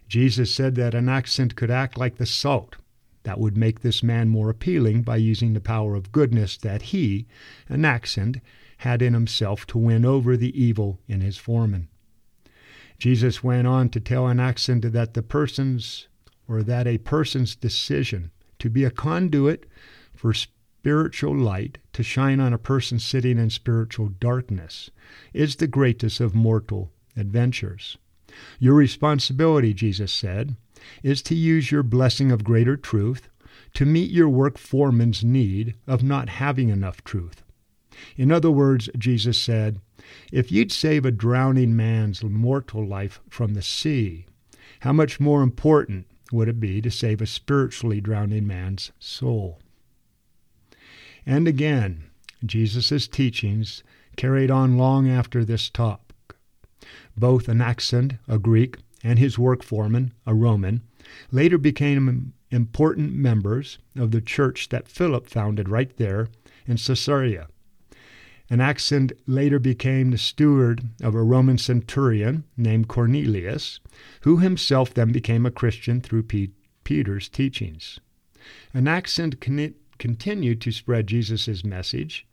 Jesus 0.07 0.53
said 0.53 0.75
that 0.75 0.93
Anaxand 0.93 1.55
could 1.55 1.71
act 1.71 1.97
like 1.97 2.17
the 2.17 2.25
salt 2.25 2.75
that 3.23 3.39
would 3.39 3.57
make 3.57 3.79
this 3.79 4.03
man 4.03 4.29
more 4.29 4.49
appealing 4.49 5.01
by 5.01 5.15
using 5.15 5.53
the 5.53 5.61
power 5.61 5.95
of 5.95 6.11
goodness 6.11 6.57
that 6.57 6.83
he, 6.83 7.25
Anaxand, 7.69 8.41
had 8.77 9.01
in 9.01 9.13
himself 9.13 9.65
to 9.67 9.77
win 9.77 10.05
over 10.05 10.35
the 10.35 10.61
evil 10.61 10.99
in 11.07 11.21
his 11.21 11.37
foreman. 11.37 11.87
Jesus 12.99 13.43
went 13.43 13.65
on 13.65 13.89
to 13.89 13.99
tell 13.99 14.25
Anaxand 14.25 14.91
that 14.91 15.13
the 15.13 15.23
person's 15.23 16.07
or 16.47 16.61
that 16.63 16.85
a 16.85 16.97
person's 16.97 17.55
decision 17.55 18.31
to 18.59 18.69
be 18.69 18.83
a 18.83 18.91
conduit 18.91 19.65
for 20.13 20.33
spiritual 20.33 21.35
light 21.35 21.77
to 21.93 22.03
shine 22.03 22.39
on 22.39 22.53
a 22.53 22.57
person 22.57 22.99
sitting 22.99 23.37
in 23.37 23.49
spiritual 23.49 24.09
darkness 24.09 24.91
is 25.33 25.55
the 25.55 25.67
greatest 25.67 26.19
of 26.19 26.35
mortal 26.35 26.91
adventures. 27.15 27.97
Your 28.59 28.75
responsibility, 28.75 29.73
Jesus 29.73 30.11
said, 30.11 30.55
is 31.01 31.21
to 31.23 31.35
use 31.35 31.71
your 31.71 31.83
blessing 31.83 32.31
of 32.31 32.43
greater 32.43 32.75
truth 32.75 33.29
to 33.73 33.85
meet 33.85 34.11
your 34.11 34.29
work 34.29 34.57
foreman's 34.57 35.23
need 35.23 35.75
of 35.87 36.03
not 36.03 36.29
having 36.29 36.69
enough 36.69 37.03
truth. 37.03 37.43
In 38.17 38.31
other 38.31 38.51
words, 38.51 38.89
Jesus 38.97 39.37
said, 39.37 39.79
if 40.31 40.51
you'd 40.51 40.71
save 40.71 41.05
a 41.05 41.11
drowning 41.11 41.75
man's 41.75 42.23
mortal 42.23 42.85
life 42.85 43.19
from 43.29 43.53
the 43.53 43.61
sea, 43.61 44.25
how 44.81 44.93
much 44.93 45.19
more 45.19 45.41
important 45.41 46.05
would 46.31 46.49
it 46.49 46.59
be 46.59 46.81
to 46.81 46.91
save 46.91 47.21
a 47.21 47.25
spiritually 47.25 48.01
drowning 48.01 48.45
man's 48.45 48.91
soul? 48.99 49.59
And 51.25 51.47
again, 51.47 52.03
Jesus' 52.45 53.07
teachings 53.07 53.83
carried 54.17 54.51
on 54.51 54.77
long 54.77 55.09
after 55.09 55.45
this 55.45 55.69
topic. 55.69 56.02
Both 57.15 57.47
Anaxand, 57.47 58.19
a 58.27 58.39
Greek, 58.39 58.77
and 59.03 59.19
his 59.19 59.37
work 59.37 59.63
foreman, 59.63 60.13
a 60.25 60.33
Roman, 60.33 60.81
later 61.31 61.57
became 61.57 62.33
important 62.49 63.13
members 63.13 63.77
of 63.95 64.11
the 64.11 64.21
church 64.21 64.69
that 64.69 64.87
Philip 64.87 65.27
founded 65.27 65.69
right 65.69 65.95
there 65.97 66.29
in 66.65 66.77
Caesarea. 66.77 67.47
Anaxand 68.49 69.13
later 69.25 69.59
became 69.59 70.11
the 70.11 70.17
steward 70.17 70.83
of 71.01 71.15
a 71.15 71.23
Roman 71.23 71.57
centurion 71.57 72.43
named 72.55 72.87
Cornelius, 72.87 73.79
who 74.21 74.37
himself 74.37 74.93
then 74.93 75.11
became 75.11 75.45
a 75.45 75.51
Christian 75.51 76.01
through 76.01 76.23
Peter's 76.83 77.29
teachings. 77.29 77.99
Anaxand 78.75 79.39
continued 79.97 80.61
to 80.61 80.71
spread 80.71 81.07
Jesus' 81.07 81.63
message 81.63 82.27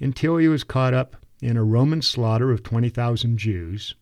until 0.00 0.36
he 0.36 0.48
was 0.48 0.64
caught 0.64 0.94
up 0.94 1.16
in 1.40 1.56
a 1.56 1.64
Roman 1.64 2.02
slaughter 2.02 2.50
of 2.50 2.62
20,000 2.62 3.38
Jews, 3.38 3.94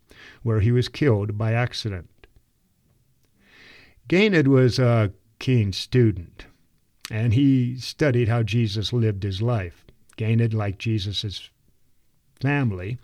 where 0.43 0.61
he 0.61 0.73
was 0.73 0.88
killed 0.88 1.37
by 1.37 1.53
accident. 1.53 2.09
Ganid 4.09 4.47
was 4.47 4.79
a 4.79 5.12
keen 5.38 5.73
student, 5.73 6.47
and 7.11 7.35
he 7.35 7.76
studied 7.79 8.29
how 8.29 8.43
Jesus 8.43 8.93
lived 8.93 9.23
his 9.23 9.43
life. 9.43 9.85
Ganid, 10.17 10.55
like 10.55 10.79
Jesus' 10.79 11.50
family, 12.41 12.99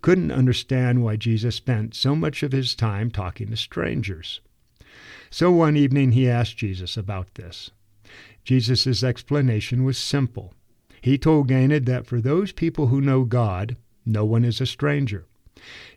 couldn't 0.00 0.30
understand 0.30 1.02
why 1.02 1.16
Jesus 1.16 1.56
spent 1.56 1.94
so 1.94 2.14
much 2.14 2.42
of 2.42 2.52
his 2.52 2.74
time 2.74 3.10
talking 3.10 3.48
to 3.48 3.56
strangers. 3.56 4.40
So 5.30 5.50
one 5.50 5.76
evening 5.76 6.12
he 6.12 6.28
asked 6.28 6.56
Jesus 6.56 6.96
about 6.96 7.34
this. 7.34 7.70
Jesus' 8.44 9.02
explanation 9.02 9.84
was 9.84 9.98
simple. 9.98 10.54
He 11.00 11.18
told 11.18 11.48
Ganid 11.48 11.86
that 11.86 12.06
for 12.06 12.20
those 12.20 12.52
people 12.52 12.88
who 12.88 13.00
know 13.00 13.24
God, 13.24 13.76
no 14.04 14.24
one 14.24 14.44
is 14.44 14.60
a 14.60 14.66
stranger. 14.66 15.26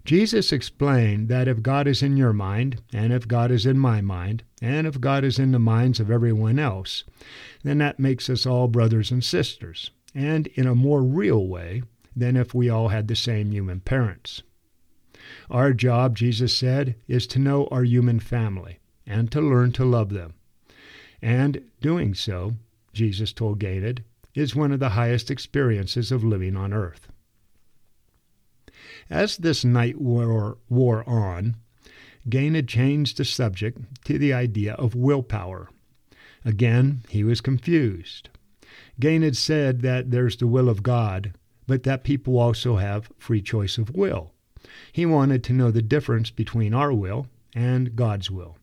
Jesus 0.05 0.51
explained 0.51 1.27
that 1.27 1.47
if 1.47 1.61
God 1.61 1.85
is 1.87 2.01
in 2.01 2.17
your 2.17 2.33
mind, 2.33 2.81
and 2.93 3.11
if 3.11 3.27
God 3.27 3.51
is 3.51 3.65
in 3.65 3.77
my 3.77 4.01
mind, 4.01 4.43
and 4.61 4.87
if 4.87 4.99
God 4.99 5.23
is 5.23 5.37
in 5.37 5.51
the 5.51 5.59
minds 5.59 5.99
of 5.99 6.09
everyone 6.09 6.57
else, 6.57 7.03
then 7.63 7.77
that 7.79 7.99
makes 7.99 8.29
us 8.29 8.45
all 8.45 8.67
brothers 8.67 9.11
and 9.11 9.23
sisters, 9.23 9.91
and 10.15 10.47
in 10.47 10.65
a 10.65 10.75
more 10.75 11.03
real 11.03 11.45
way 11.45 11.83
than 12.15 12.35
if 12.35 12.53
we 12.53 12.69
all 12.69 12.87
had 12.87 13.07
the 13.07 13.15
same 13.15 13.51
human 13.51 13.79
parents. 13.81 14.41
Our 15.49 15.73
job, 15.73 16.15
Jesus 16.15 16.55
said, 16.55 16.95
is 17.07 17.27
to 17.27 17.39
know 17.39 17.67
our 17.67 17.83
human 17.83 18.19
family 18.19 18.79
and 19.05 19.31
to 19.31 19.41
learn 19.41 19.71
to 19.73 19.85
love 19.85 20.09
them. 20.09 20.33
And 21.21 21.63
doing 21.81 22.13
so, 22.13 22.55
Jesus 22.93 23.33
told 23.33 23.59
Ganid, 23.59 24.03
is 24.35 24.55
one 24.55 24.71
of 24.71 24.79
the 24.79 24.89
highest 24.89 25.31
experiences 25.31 26.11
of 26.11 26.23
living 26.23 26.55
on 26.55 26.73
earth. 26.73 27.07
As 29.09 29.37
this 29.37 29.65
night 29.65 29.99
wore, 29.99 30.57
on, 31.07 31.55
had 32.31 32.67
changed 32.67 33.17
the 33.17 33.25
subject 33.25 34.03
to 34.05 34.19
the 34.19 34.33
idea 34.33 34.73
of 34.75 34.93
willpower. 34.93 35.69
Again, 36.45 37.01
he 37.09 37.23
was 37.23 37.41
confused. 37.41 38.29
Ganid 39.01 39.35
said 39.35 39.81
that 39.81 40.11
there's 40.11 40.37
the 40.37 40.47
will 40.47 40.69
of 40.69 40.83
God, 40.83 41.33
but 41.65 41.83
that 41.83 42.03
people 42.03 42.37
also 42.37 42.75
have 42.75 43.11
free 43.17 43.41
choice 43.41 43.77
of 43.77 43.95
will. 43.95 44.31
He 44.91 45.05
wanted 45.05 45.43
to 45.45 45.53
know 45.53 45.71
the 45.71 45.81
difference 45.81 46.29
between 46.29 46.73
our 46.73 46.93
will 46.93 47.27
and 47.55 47.95
God's 47.95 48.29
will. 48.29 48.58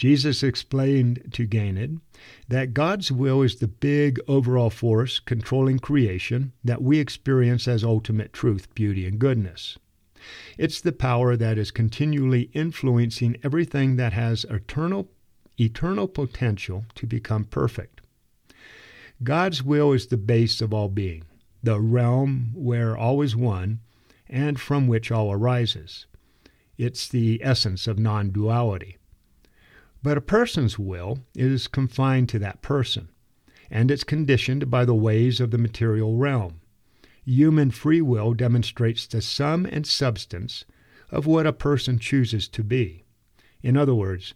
Jesus 0.00 0.42
explained 0.42 1.28
to 1.34 1.46
Ganid 1.46 2.00
that 2.48 2.72
God's 2.72 3.12
will 3.12 3.42
is 3.42 3.56
the 3.56 3.68
big 3.68 4.18
overall 4.26 4.70
force 4.70 5.18
controlling 5.20 5.78
creation 5.78 6.54
that 6.64 6.80
we 6.80 6.98
experience 6.98 7.68
as 7.68 7.84
ultimate 7.84 8.32
truth, 8.32 8.74
beauty, 8.74 9.04
and 9.04 9.18
goodness. 9.18 9.76
It's 10.56 10.80
the 10.80 10.92
power 10.92 11.36
that 11.36 11.58
is 11.58 11.70
continually 11.70 12.48
influencing 12.54 13.36
everything 13.44 13.96
that 13.96 14.14
has 14.14 14.44
eternal, 14.44 15.10
eternal 15.58 16.08
potential 16.08 16.86
to 16.94 17.06
become 17.06 17.44
perfect. 17.44 18.00
God's 19.22 19.62
will 19.62 19.92
is 19.92 20.06
the 20.06 20.16
base 20.16 20.62
of 20.62 20.72
all 20.72 20.88
being, 20.88 21.24
the 21.62 21.78
realm 21.78 22.52
where 22.54 22.96
all 22.96 23.20
is 23.20 23.36
one 23.36 23.80
and 24.30 24.58
from 24.58 24.88
which 24.88 25.12
all 25.12 25.30
arises. 25.30 26.06
It's 26.78 27.06
the 27.06 27.38
essence 27.44 27.86
of 27.86 27.98
non 27.98 28.30
duality. 28.30 28.96
But 30.02 30.16
a 30.16 30.22
person's 30.22 30.78
will 30.78 31.18
is 31.34 31.68
confined 31.68 32.28
to 32.30 32.38
that 32.38 32.62
person, 32.62 33.08
and 33.70 33.90
it's 33.90 34.04
conditioned 34.04 34.70
by 34.70 34.84
the 34.84 34.94
ways 34.94 35.40
of 35.40 35.50
the 35.50 35.58
material 35.58 36.16
realm. 36.16 36.60
Human 37.24 37.70
free 37.70 38.00
will 38.00 38.32
demonstrates 38.32 39.06
the 39.06 39.20
sum 39.20 39.66
and 39.66 39.86
substance 39.86 40.64
of 41.10 41.26
what 41.26 41.46
a 41.46 41.52
person 41.52 41.98
chooses 41.98 42.48
to 42.48 42.64
be. 42.64 43.04
In 43.62 43.76
other 43.76 43.94
words, 43.94 44.34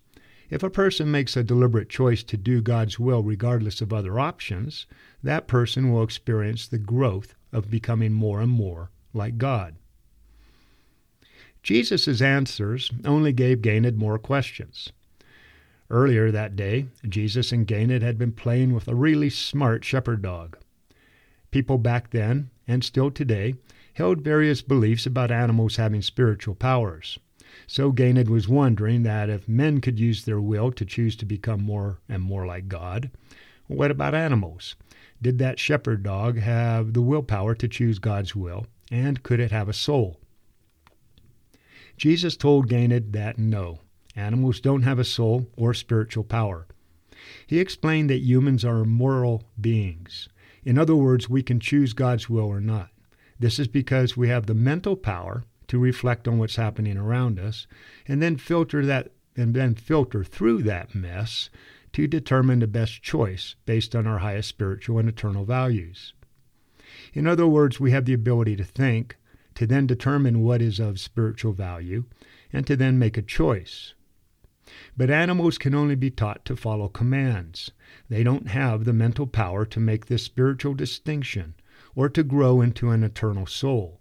if 0.50 0.62
a 0.62 0.68
person 0.70 1.10
makes 1.10 1.36
a 1.36 1.42
deliberate 1.42 1.88
choice 1.88 2.22
to 2.24 2.36
do 2.36 2.60
God's 2.60 2.98
will 2.98 3.22
regardless 3.22 3.80
of 3.80 3.92
other 3.92 4.20
options, 4.20 4.86
that 5.22 5.48
person 5.48 5.90
will 5.90 6.02
experience 6.02 6.68
the 6.68 6.78
growth 6.78 7.34
of 7.52 7.70
becoming 7.70 8.12
more 8.12 8.40
and 8.40 8.52
more 8.52 8.90
like 9.14 9.38
God. 9.38 9.76
Jesus' 11.62 12.20
answers 12.20 12.90
only 13.06 13.32
gave 13.32 13.62
Ganid 13.62 13.96
more 13.96 14.18
questions. 14.18 14.92
Earlier 15.94 16.32
that 16.32 16.56
day, 16.56 16.88
Jesus 17.08 17.52
and 17.52 17.68
Ganid 17.68 18.02
had 18.02 18.18
been 18.18 18.32
playing 18.32 18.74
with 18.74 18.88
a 18.88 18.96
really 18.96 19.30
smart 19.30 19.84
shepherd 19.84 20.22
dog. 20.22 20.58
People 21.52 21.78
back 21.78 22.10
then, 22.10 22.50
and 22.66 22.82
still 22.82 23.12
today, 23.12 23.54
held 23.92 24.20
various 24.20 24.60
beliefs 24.60 25.06
about 25.06 25.30
animals 25.30 25.76
having 25.76 26.02
spiritual 26.02 26.56
powers. 26.56 27.20
So 27.68 27.92
Ganid 27.92 28.28
was 28.28 28.48
wondering 28.48 29.04
that 29.04 29.30
if 29.30 29.48
men 29.48 29.80
could 29.80 30.00
use 30.00 30.24
their 30.24 30.40
will 30.40 30.72
to 30.72 30.84
choose 30.84 31.14
to 31.14 31.24
become 31.24 31.62
more 31.62 32.00
and 32.08 32.24
more 32.24 32.44
like 32.44 32.66
God, 32.66 33.12
what 33.68 33.92
about 33.92 34.16
animals? 34.16 34.74
Did 35.22 35.38
that 35.38 35.60
shepherd 35.60 36.02
dog 36.02 36.38
have 36.38 36.94
the 36.94 37.02
willpower 37.02 37.54
to 37.54 37.68
choose 37.68 38.00
God's 38.00 38.34
will 38.34 38.66
And 38.90 39.22
could 39.22 39.38
it 39.38 39.52
have 39.52 39.68
a 39.68 39.72
soul? 39.72 40.18
Jesus 41.96 42.36
told 42.36 42.68
Ganid 42.68 43.12
that 43.12 43.38
no, 43.38 43.78
animals 44.16 44.60
don't 44.60 44.82
have 44.82 44.98
a 44.98 45.04
soul 45.04 45.48
or 45.56 45.74
spiritual 45.74 46.24
power. 46.24 46.66
He 47.46 47.58
explained 47.58 48.10
that 48.10 48.20
humans 48.20 48.64
are 48.64 48.84
moral 48.84 49.44
beings. 49.60 50.28
In 50.64 50.78
other 50.78 50.96
words, 50.96 51.28
we 51.28 51.42
can 51.42 51.60
choose 51.60 51.92
God's 51.92 52.28
will 52.28 52.46
or 52.46 52.60
not. 52.60 52.90
This 53.38 53.58
is 53.58 53.68
because 53.68 54.16
we 54.16 54.28
have 54.28 54.46
the 54.46 54.54
mental 54.54 54.96
power 54.96 55.44
to 55.68 55.78
reflect 55.78 56.28
on 56.28 56.38
what's 56.38 56.56
happening 56.56 56.96
around 56.96 57.38
us 57.38 57.66
and 58.06 58.22
then 58.22 58.36
filter 58.36 58.84
that 58.86 59.12
and 59.36 59.54
then 59.54 59.74
filter 59.74 60.22
through 60.22 60.62
that 60.62 60.94
mess 60.94 61.50
to 61.92 62.06
determine 62.06 62.60
the 62.60 62.66
best 62.66 63.02
choice 63.02 63.56
based 63.66 63.94
on 63.94 64.06
our 64.06 64.18
highest 64.18 64.48
spiritual 64.48 64.98
and 64.98 65.08
eternal 65.08 65.44
values. 65.44 66.12
In 67.12 67.26
other 67.26 67.46
words, 67.46 67.80
we 67.80 67.90
have 67.90 68.04
the 68.04 68.12
ability 68.12 68.56
to 68.56 68.64
think, 68.64 69.16
to 69.54 69.66
then 69.66 69.86
determine 69.86 70.42
what 70.42 70.62
is 70.62 70.80
of 70.80 71.00
spiritual 71.00 71.52
value, 71.52 72.04
and 72.52 72.66
to 72.66 72.76
then 72.76 72.98
make 72.98 73.16
a 73.16 73.22
choice. 73.22 73.94
But 74.96 75.10
animals 75.10 75.58
can 75.58 75.74
only 75.74 75.96
be 75.96 76.10
taught 76.10 76.44
to 76.44 76.56
follow 76.56 76.88
commands. 76.88 77.72
They 78.08 78.22
don't 78.22 78.48
have 78.48 78.84
the 78.84 78.92
mental 78.92 79.26
power 79.26 79.64
to 79.66 79.80
make 79.80 80.06
this 80.06 80.22
spiritual 80.22 80.74
distinction 80.74 81.54
or 81.96 82.08
to 82.08 82.22
grow 82.22 82.60
into 82.60 82.90
an 82.90 83.02
eternal 83.02 83.46
soul. 83.46 84.00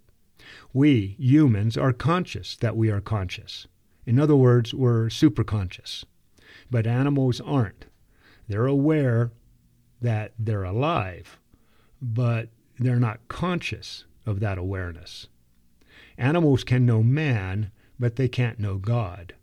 We, 0.72 1.16
humans, 1.18 1.76
are 1.76 1.92
conscious 1.92 2.56
that 2.56 2.76
we 2.76 2.90
are 2.90 3.00
conscious. 3.00 3.66
In 4.06 4.18
other 4.18 4.36
words, 4.36 4.72
we're 4.74 5.06
superconscious. 5.06 6.04
But 6.70 6.86
animals 6.86 7.40
aren't. 7.40 7.86
They're 8.48 8.66
aware 8.66 9.32
that 10.00 10.32
they're 10.38 10.64
alive, 10.64 11.38
but 12.00 12.50
they're 12.78 13.00
not 13.00 13.26
conscious 13.28 14.04
of 14.26 14.40
that 14.40 14.58
awareness. 14.58 15.28
Animals 16.18 16.62
can 16.62 16.84
know 16.86 17.02
man, 17.02 17.70
but 17.98 18.16
they 18.16 18.28
can't 18.28 18.60
know 18.60 18.76
God. 18.76 19.34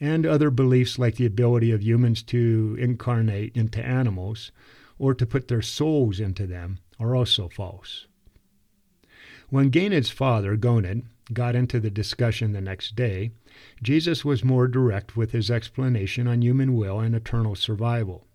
And 0.00 0.24
other 0.24 0.50
beliefs 0.50 0.98
like 0.98 1.16
the 1.16 1.26
ability 1.26 1.70
of 1.70 1.82
humans 1.82 2.22
to 2.24 2.76
incarnate 2.80 3.54
into 3.54 3.84
animals 3.84 4.50
or 4.98 5.14
to 5.14 5.26
put 5.26 5.48
their 5.48 5.62
souls 5.62 6.20
into 6.20 6.46
them 6.46 6.78
are 6.98 7.14
also 7.14 7.48
false. 7.48 8.06
When 9.50 9.70
Ganid's 9.70 10.10
father, 10.10 10.56
Gonod, 10.56 11.02
got 11.32 11.56
into 11.56 11.80
the 11.80 11.90
discussion 11.90 12.52
the 12.52 12.60
next 12.60 12.96
day, 12.96 13.32
Jesus 13.82 14.24
was 14.24 14.44
more 14.44 14.68
direct 14.68 15.16
with 15.16 15.32
his 15.32 15.50
explanation 15.50 16.26
on 16.26 16.42
human 16.42 16.74
will 16.74 17.00
and 17.00 17.14
eternal 17.14 17.54
survival. 17.54 18.26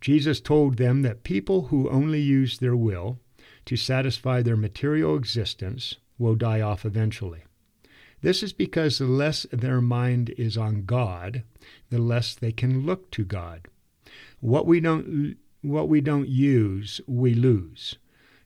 Jesus 0.00 0.40
told 0.40 0.76
them 0.76 1.02
that 1.02 1.24
people 1.24 1.68
who 1.68 1.88
only 1.88 2.20
use 2.20 2.58
their 2.58 2.76
will 2.76 3.18
to 3.64 3.76
satisfy 3.76 4.42
their 4.42 4.56
material 4.56 5.16
existence 5.16 5.96
will 6.18 6.34
die 6.34 6.60
off 6.60 6.84
eventually. 6.84 7.43
This 8.24 8.42
is 8.42 8.54
because 8.54 8.96
the 8.96 9.04
less 9.04 9.44
their 9.52 9.82
mind 9.82 10.30
is 10.38 10.56
on 10.56 10.86
God, 10.86 11.42
the 11.90 11.98
less 11.98 12.34
they 12.34 12.52
can 12.52 12.86
look 12.86 13.10
to 13.10 13.22
God. 13.22 13.68
What 14.40 14.66
we 14.66 14.80
don't 14.80 15.36
what 15.60 15.90
we 15.90 16.00
don't 16.00 16.30
use, 16.30 17.02
we 17.06 17.34
lose. 17.34 17.98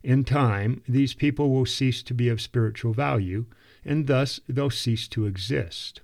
In 0.03 0.25
time, 0.25 0.83
these 0.89 1.15
people 1.15 1.51
will 1.51 1.65
cease 1.65 2.03
to 2.03 2.13
be 2.13 2.29
of 2.29 2.41
spiritual 2.41 2.93
value, 2.93 3.47
and 3.85 4.09
thus 4.09 4.41
they'll 4.49 4.69
cease 4.69 5.07
to 5.09 5.27
exist. 5.27 6.01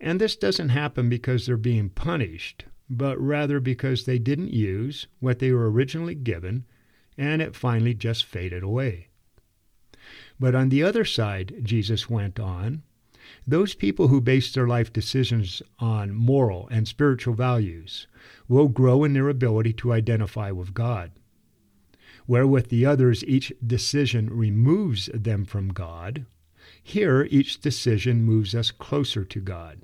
And 0.00 0.20
this 0.20 0.36
doesn't 0.36 0.68
happen 0.68 1.08
because 1.08 1.46
they're 1.46 1.56
being 1.56 1.88
punished, 1.88 2.64
but 2.88 3.20
rather 3.20 3.58
because 3.58 4.04
they 4.04 4.20
didn't 4.20 4.54
use 4.54 5.08
what 5.18 5.40
they 5.40 5.50
were 5.50 5.68
originally 5.68 6.14
given, 6.14 6.64
and 7.18 7.42
it 7.42 7.56
finally 7.56 7.94
just 7.94 8.24
faded 8.24 8.62
away. 8.62 9.08
But 10.40 10.54
on 10.54 10.68
the 10.68 10.82
other 10.82 11.04
side, 11.04 11.54
Jesus 11.62 12.10
went 12.10 12.40
on, 12.40 12.82
those 13.46 13.74
people 13.74 14.08
who 14.08 14.20
base 14.20 14.52
their 14.52 14.66
life 14.66 14.92
decisions 14.92 15.62
on 15.78 16.14
moral 16.14 16.68
and 16.70 16.86
spiritual 16.86 17.34
values 17.34 18.06
will 18.48 18.68
grow 18.68 19.04
in 19.04 19.12
their 19.12 19.28
ability 19.28 19.72
to 19.74 19.92
identify 19.92 20.50
with 20.50 20.74
God. 20.74 21.12
Where 22.26 22.46
with 22.46 22.68
the 22.68 22.86
others 22.86 23.24
each 23.24 23.52
decision 23.64 24.30
removes 24.30 25.10
them 25.12 25.44
from 25.44 25.68
God, 25.68 26.26
here 26.82 27.26
each 27.30 27.60
decision 27.60 28.22
moves 28.22 28.54
us 28.54 28.70
closer 28.70 29.24
to 29.24 29.40
God. 29.40 29.82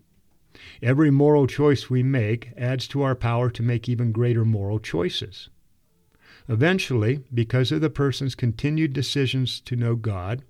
Every 0.83 1.11
moral 1.11 1.47
choice 1.47 1.89
we 1.89 2.03
make 2.03 2.53
adds 2.57 2.89
to 2.89 3.03
our 3.03 3.15
power 3.15 3.51
to 3.51 3.63
make 3.63 3.89
even 3.89 4.13
greater 4.13 4.45
moral 4.45 4.79
choices. 4.79 5.49
Eventually, 6.51 7.21
because 7.33 7.71
of 7.71 7.81
the 7.81 7.89
person's 7.89 8.35
continued 8.35 8.93
decisions 8.93 9.61
to 9.61 9.77
know 9.77 9.95
God, 9.95 10.43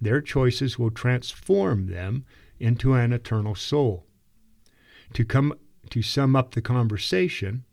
their 0.00 0.22
choices 0.22 0.78
will 0.78 0.90
transform 0.90 1.88
them 1.88 2.24
into 2.58 2.94
an 2.94 3.12
eternal 3.12 3.54
soul. 3.54 4.06
To 5.12 5.22
come 5.22 5.52
to 5.90 6.00
sum 6.00 6.34
up 6.34 6.52
the 6.54 6.62
conversation, 6.62 7.64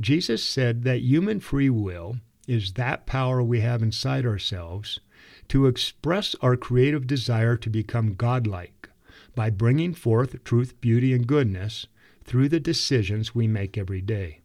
Jesus 0.00 0.44
said 0.44 0.84
that 0.84 1.00
human 1.00 1.40
free 1.40 1.68
will 1.68 2.18
is 2.46 2.74
that 2.74 3.04
power 3.04 3.42
we 3.42 3.58
have 3.60 3.82
inside 3.82 4.24
ourselves 4.24 5.00
to 5.48 5.66
express 5.66 6.36
our 6.40 6.56
creative 6.56 7.08
desire 7.08 7.56
to 7.56 7.68
become 7.68 8.14
godlike 8.14 8.90
by 9.34 9.50
bringing 9.50 9.92
forth 9.92 10.44
truth, 10.44 10.80
beauty, 10.80 11.12
and 11.12 11.26
goodness 11.26 11.88
through 12.22 12.48
the 12.48 12.60
decisions 12.60 13.34
we 13.34 13.48
make 13.48 13.76
every 13.76 14.00
day. 14.00 14.41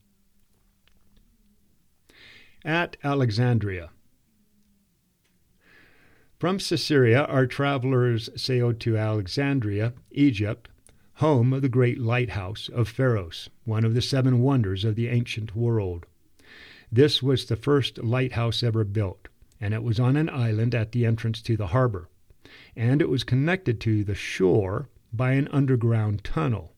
At 2.66 2.98
Alexandria. 3.04 3.92
From 6.40 6.60
Caesarea, 6.60 7.24
our 7.26 7.48
travelers 7.48 8.30
sailed 8.36 8.80
to 8.82 8.98
Alexandria, 8.98 9.94
Egypt, 10.12 10.70
home 11.16 11.54
of 11.54 11.64
the 11.64 11.70
great 11.70 12.00
lighthouse 12.00 12.70
of 12.70 12.88
Pharos, 12.88 13.50
one 13.66 13.84
of 13.84 13.94
the 13.94 14.02
seven 14.02 14.42
wonders 14.42 14.84
of 14.86 14.96
the 14.96 15.08
ancient 15.08 15.56
world. 15.56 16.06
This 16.92 17.24
was 17.24 17.46
the 17.46 17.56
first 17.56 17.98
lighthouse 18.04 18.62
ever 18.62 18.84
built, 18.84 19.28
and 19.60 19.74
it 19.74 19.82
was 19.82 20.00
on 20.00 20.16
an 20.16 20.30
island 20.30 20.76
at 20.76 20.92
the 20.92 21.06
entrance 21.06 21.42
to 21.42 21.58
the 21.58 21.68
harbor, 21.68 22.08
and 22.76 23.02
it 23.02 23.10
was 23.10 23.24
connected 23.24 23.80
to 23.82 24.04
the 24.04 24.16
shore 24.16 24.90
by 25.12 25.32
an 25.32 25.48
underground 25.50 26.24
tunnel. 26.24 26.74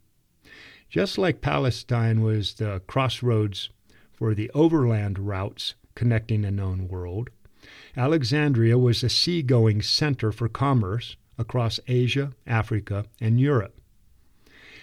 Just 0.89 1.17
like 1.17 1.41
Palestine 1.41 2.21
was 2.21 2.53
the 2.53 2.81
crossroads 2.87 3.69
for 4.19 4.35
the 4.35 4.51
overland 4.53 5.17
routes 5.17 5.75
connecting 5.95 6.41
the 6.41 6.51
known 6.51 6.89
world, 6.89 7.29
Alexandria 7.95 8.77
was 8.77 9.01
a 9.01 9.07
seagoing 9.07 9.81
center 9.81 10.33
for 10.33 10.49
commerce 10.49 11.15
across 11.37 11.79
Asia, 11.87 12.33
Africa, 12.45 13.05
and 13.21 13.39
Europe. 13.39 13.79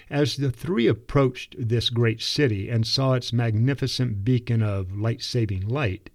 As 0.08 0.36
the 0.36 0.50
three 0.50 0.86
approached 0.86 1.54
this 1.58 1.90
great 1.90 2.22
city 2.22 2.70
and 2.70 2.86
saw 2.86 3.12
its 3.12 3.30
magnificent 3.30 4.24
beacon 4.24 4.62
of 4.62 4.96
light 4.96 5.20
saving 5.20 5.68
light, 5.68 6.08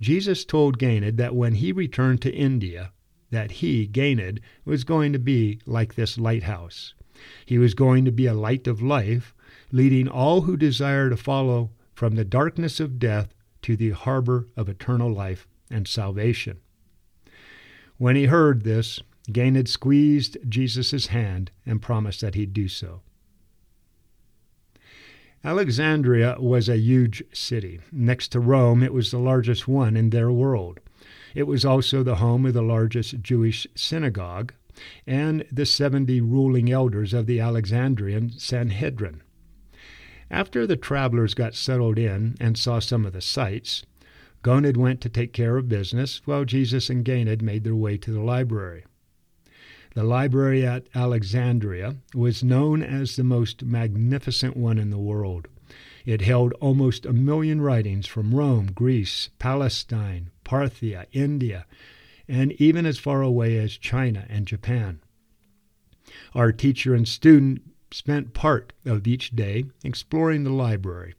Jesus 0.00 0.44
told 0.44 0.78
Ganid 0.78 1.16
that 1.16 1.34
when 1.34 1.54
he 1.54 1.72
returned 1.72 2.22
to 2.22 2.32
India, 2.32 2.92
that 3.30 3.50
he, 3.52 3.88
Ganid, 3.88 4.38
was 4.64 4.84
going 4.84 5.12
to 5.12 5.18
be 5.18 5.58
like 5.66 5.96
this 5.96 6.16
lighthouse. 6.16 6.94
He 7.44 7.58
was 7.58 7.74
going 7.74 8.04
to 8.04 8.12
be 8.12 8.26
a 8.26 8.34
light 8.34 8.68
of 8.68 8.80
life, 8.80 9.34
leading 9.72 10.06
all 10.06 10.42
who 10.42 10.56
desire 10.56 11.10
to 11.10 11.16
follow 11.16 11.70
from 11.92 12.14
the 12.14 12.24
darkness 12.24 12.80
of 12.80 12.98
death 12.98 13.34
to 13.62 13.76
the 13.76 13.90
harbor 13.90 14.48
of 14.56 14.68
eternal 14.68 15.12
life 15.12 15.46
and 15.70 15.86
salvation. 15.86 16.58
When 17.98 18.16
he 18.16 18.26
heard 18.26 18.62
this, 18.62 19.00
Ganid 19.30 19.68
squeezed 19.68 20.36
Jesus' 20.48 21.06
hand 21.06 21.50
and 21.64 21.80
promised 21.80 22.20
that 22.20 22.34
he'd 22.34 22.52
do 22.52 22.68
so. 22.68 23.02
Alexandria 25.44 26.36
was 26.38 26.68
a 26.68 26.78
huge 26.78 27.22
city. 27.32 27.80
Next 27.90 28.28
to 28.28 28.40
Rome, 28.40 28.82
it 28.82 28.92
was 28.92 29.10
the 29.10 29.18
largest 29.18 29.66
one 29.66 29.96
in 29.96 30.10
their 30.10 30.30
world. 30.30 30.80
It 31.34 31.44
was 31.44 31.64
also 31.64 32.02
the 32.02 32.16
home 32.16 32.46
of 32.46 32.54
the 32.54 32.62
largest 32.62 33.20
Jewish 33.22 33.66
synagogue 33.74 34.52
and 35.06 35.44
the 35.50 35.66
70 35.66 36.20
ruling 36.20 36.70
elders 36.70 37.12
of 37.12 37.26
the 37.26 37.40
Alexandrian 37.40 38.30
Sanhedrin. 38.38 39.22
After 40.32 40.66
the 40.66 40.78
travelers 40.78 41.34
got 41.34 41.54
settled 41.54 41.98
in 41.98 42.36
and 42.40 42.56
saw 42.56 42.78
some 42.78 43.04
of 43.04 43.12
the 43.12 43.20
sights, 43.20 43.84
Gonod 44.42 44.78
went 44.78 45.02
to 45.02 45.10
take 45.10 45.34
care 45.34 45.58
of 45.58 45.68
business 45.68 46.22
while 46.24 46.46
Jesus 46.46 46.88
and 46.88 47.04
Ganid 47.04 47.42
made 47.42 47.64
their 47.64 47.76
way 47.76 47.98
to 47.98 48.10
the 48.10 48.22
library. 48.22 48.86
The 49.94 50.04
library 50.04 50.64
at 50.64 50.86
Alexandria 50.94 51.96
was 52.14 52.42
known 52.42 52.82
as 52.82 53.14
the 53.14 53.24
most 53.24 53.62
magnificent 53.62 54.56
one 54.56 54.78
in 54.78 54.88
the 54.88 54.98
world. 54.98 55.48
It 56.06 56.22
held 56.22 56.54
almost 56.54 57.04
a 57.04 57.12
million 57.12 57.60
writings 57.60 58.06
from 58.06 58.34
Rome, 58.34 58.70
Greece, 58.74 59.28
Palestine, 59.38 60.30
Parthia, 60.46 61.04
India, 61.12 61.66
and 62.26 62.52
even 62.52 62.86
as 62.86 62.98
far 62.98 63.20
away 63.20 63.58
as 63.58 63.76
China 63.76 64.24
and 64.30 64.46
Japan. 64.46 65.00
Our 66.34 66.52
teacher 66.52 66.94
and 66.94 67.06
student 67.06 67.71
spent 67.92 68.34
part 68.34 68.72
of 68.84 69.06
each 69.06 69.30
day 69.30 69.64
exploring 69.84 70.44
the 70.44 70.50
library 70.50 71.14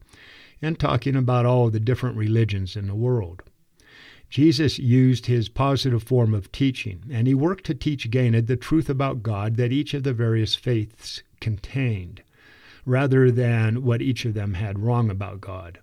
and 0.61 0.79
talking 0.79 1.15
about 1.15 1.45
all 1.45 1.69
the 1.69 1.79
different 1.79 2.17
religions 2.17 2.75
in 2.75 2.87
the 2.87 2.95
world. 2.95 3.43
Jesus 4.29 4.79
used 4.79 5.27
his 5.27 5.47
positive 5.47 6.01
form 6.01 6.33
of 6.33 6.51
teaching, 6.51 7.03
and 7.11 7.27
he 7.27 7.35
worked 7.35 7.65
to 7.65 7.75
teach 7.75 8.09
Ganid 8.09 8.47
the 8.47 8.55
truth 8.55 8.89
about 8.89 9.21
God 9.21 9.57
that 9.57 9.71
each 9.71 9.93
of 9.93 10.01
the 10.03 10.13
various 10.13 10.55
faiths 10.55 11.21
contained, 11.39 12.23
rather 12.85 13.29
than 13.29 13.83
what 13.83 14.01
each 14.01 14.25
of 14.25 14.33
them 14.33 14.55
had 14.55 14.79
wrong 14.79 15.11
about 15.11 15.39
God. 15.39 15.79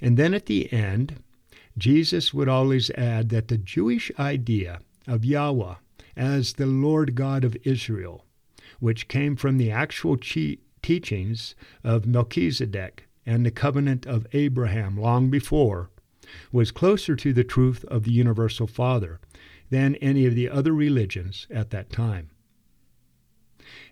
And 0.00 0.16
then 0.16 0.34
at 0.34 0.46
the 0.46 0.72
end, 0.72 1.22
Jesus 1.78 2.34
would 2.34 2.48
always 2.48 2.90
add 2.90 3.28
that 3.28 3.48
the 3.48 3.58
Jewish 3.58 4.10
idea 4.18 4.80
of 5.06 5.24
Yahweh 5.24 5.76
as 6.16 6.54
the 6.54 6.66
Lord 6.66 7.14
God 7.14 7.44
of 7.44 7.56
Israel, 7.62 8.24
which 8.82 9.06
came 9.06 9.36
from 9.36 9.58
the 9.58 9.70
actual 9.70 10.16
teachings 10.16 11.54
of 11.84 12.04
Melchizedek 12.04 13.06
and 13.24 13.46
the 13.46 13.52
covenant 13.52 14.06
of 14.06 14.26
Abraham 14.32 15.00
long 15.00 15.30
before, 15.30 15.90
was 16.50 16.72
closer 16.72 17.14
to 17.14 17.32
the 17.32 17.44
truth 17.44 17.84
of 17.84 18.02
the 18.02 18.10
universal 18.10 18.66
Father 18.66 19.20
than 19.70 19.94
any 19.96 20.26
of 20.26 20.34
the 20.34 20.48
other 20.48 20.72
religions 20.72 21.46
at 21.48 21.70
that 21.70 21.90
time. 21.90 22.30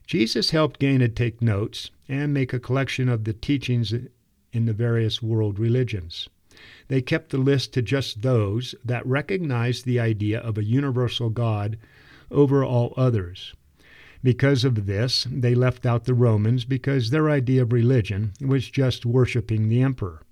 Jesus 0.09 0.51
helped 0.51 0.81
Ganid 0.81 1.15
take 1.15 1.41
notes 1.41 1.93
and 2.09 2.35
make 2.35 2.53
a 2.53 2.59
collection 2.59 3.09
of 3.09 3.23
the 3.23 3.33
teachings 3.33 3.95
in 4.53 4.65
the 4.65 4.73
various 4.73 5.23
world 5.23 5.61
religions. 5.61 6.29
They 6.89 7.01
kept 7.01 7.31
the 7.31 7.39
list 7.39 7.73
to 7.75 7.83
just 7.83 8.23
those 8.23 8.75
that 8.85 9.07
recognized 9.07 9.85
the 9.85 10.01
idea 10.01 10.41
of 10.41 10.59
a 10.59 10.65
universal 10.65 11.31
God 11.31 11.79
over 12.29 12.65
all 12.65 12.93
others. 12.97 13.55
Because 14.23 14.65
of 14.65 14.87
this, 14.87 15.27
they 15.31 15.55
left 15.55 15.87
out 15.87 16.05
the 16.05 16.15
Romans 16.15 16.65
because 16.65 17.11
their 17.11 17.31
idea 17.31 17.63
of 17.63 17.73
religion 17.73 18.33
was 18.41 18.69
just 18.69 19.07
worshiping 19.07 19.69
the 19.69 19.83
emperor. 19.83 20.23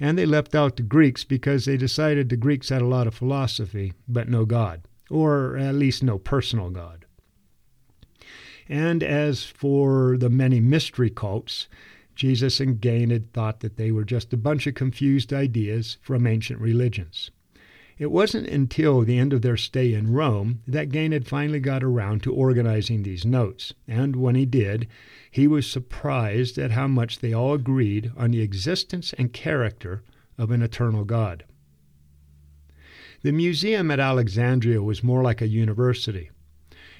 And 0.00 0.16
they 0.16 0.24
left 0.24 0.54
out 0.54 0.76
the 0.76 0.82
Greeks 0.82 1.22
because 1.24 1.66
they 1.66 1.76
decided 1.76 2.28
the 2.28 2.36
Greeks 2.36 2.70
had 2.70 2.80
a 2.80 2.86
lot 2.86 3.06
of 3.06 3.14
philosophy, 3.14 3.92
but 4.08 4.28
no 4.28 4.46
God, 4.46 4.88
or 5.10 5.56
at 5.58 5.74
least 5.74 6.02
no 6.02 6.18
personal 6.18 6.70
God. 6.70 7.04
And 8.68 9.02
as 9.02 9.44
for 9.44 10.16
the 10.16 10.30
many 10.30 10.60
mystery 10.60 11.10
cults, 11.10 11.68
Jesus 12.14 12.58
and 12.58 12.80
Ganid 12.80 13.30
thought 13.32 13.60
that 13.60 13.76
they 13.76 13.92
were 13.92 14.04
just 14.04 14.32
a 14.32 14.38
bunch 14.38 14.66
of 14.66 14.74
confused 14.74 15.32
ideas 15.32 15.98
from 16.00 16.26
ancient 16.26 16.60
religions. 16.60 17.30
It 17.98 18.10
wasn't 18.10 18.46
until 18.48 19.00
the 19.00 19.18
end 19.18 19.32
of 19.32 19.40
their 19.40 19.56
stay 19.56 19.94
in 19.94 20.12
Rome 20.12 20.60
that 20.66 20.90
Ganid 20.90 21.26
finally 21.26 21.60
got 21.60 21.82
around 21.82 22.22
to 22.24 22.34
organizing 22.34 23.02
these 23.02 23.24
notes, 23.24 23.72
and 23.88 24.16
when 24.16 24.34
he 24.34 24.44
did, 24.44 24.86
he 25.30 25.46
was 25.46 25.66
surprised 25.66 26.58
at 26.58 26.72
how 26.72 26.88
much 26.88 27.20
they 27.20 27.32
all 27.32 27.54
agreed 27.54 28.12
on 28.14 28.32
the 28.32 28.42
existence 28.42 29.14
and 29.14 29.32
character 29.32 30.02
of 30.36 30.50
an 30.50 30.60
eternal 30.60 31.04
God. 31.04 31.44
The 33.22 33.32
museum 33.32 33.90
at 33.90 33.98
Alexandria 33.98 34.82
was 34.82 35.02
more 35.02 35.22
like 35.22 35.40
a 35.40 35.48
university. 35.48 36.30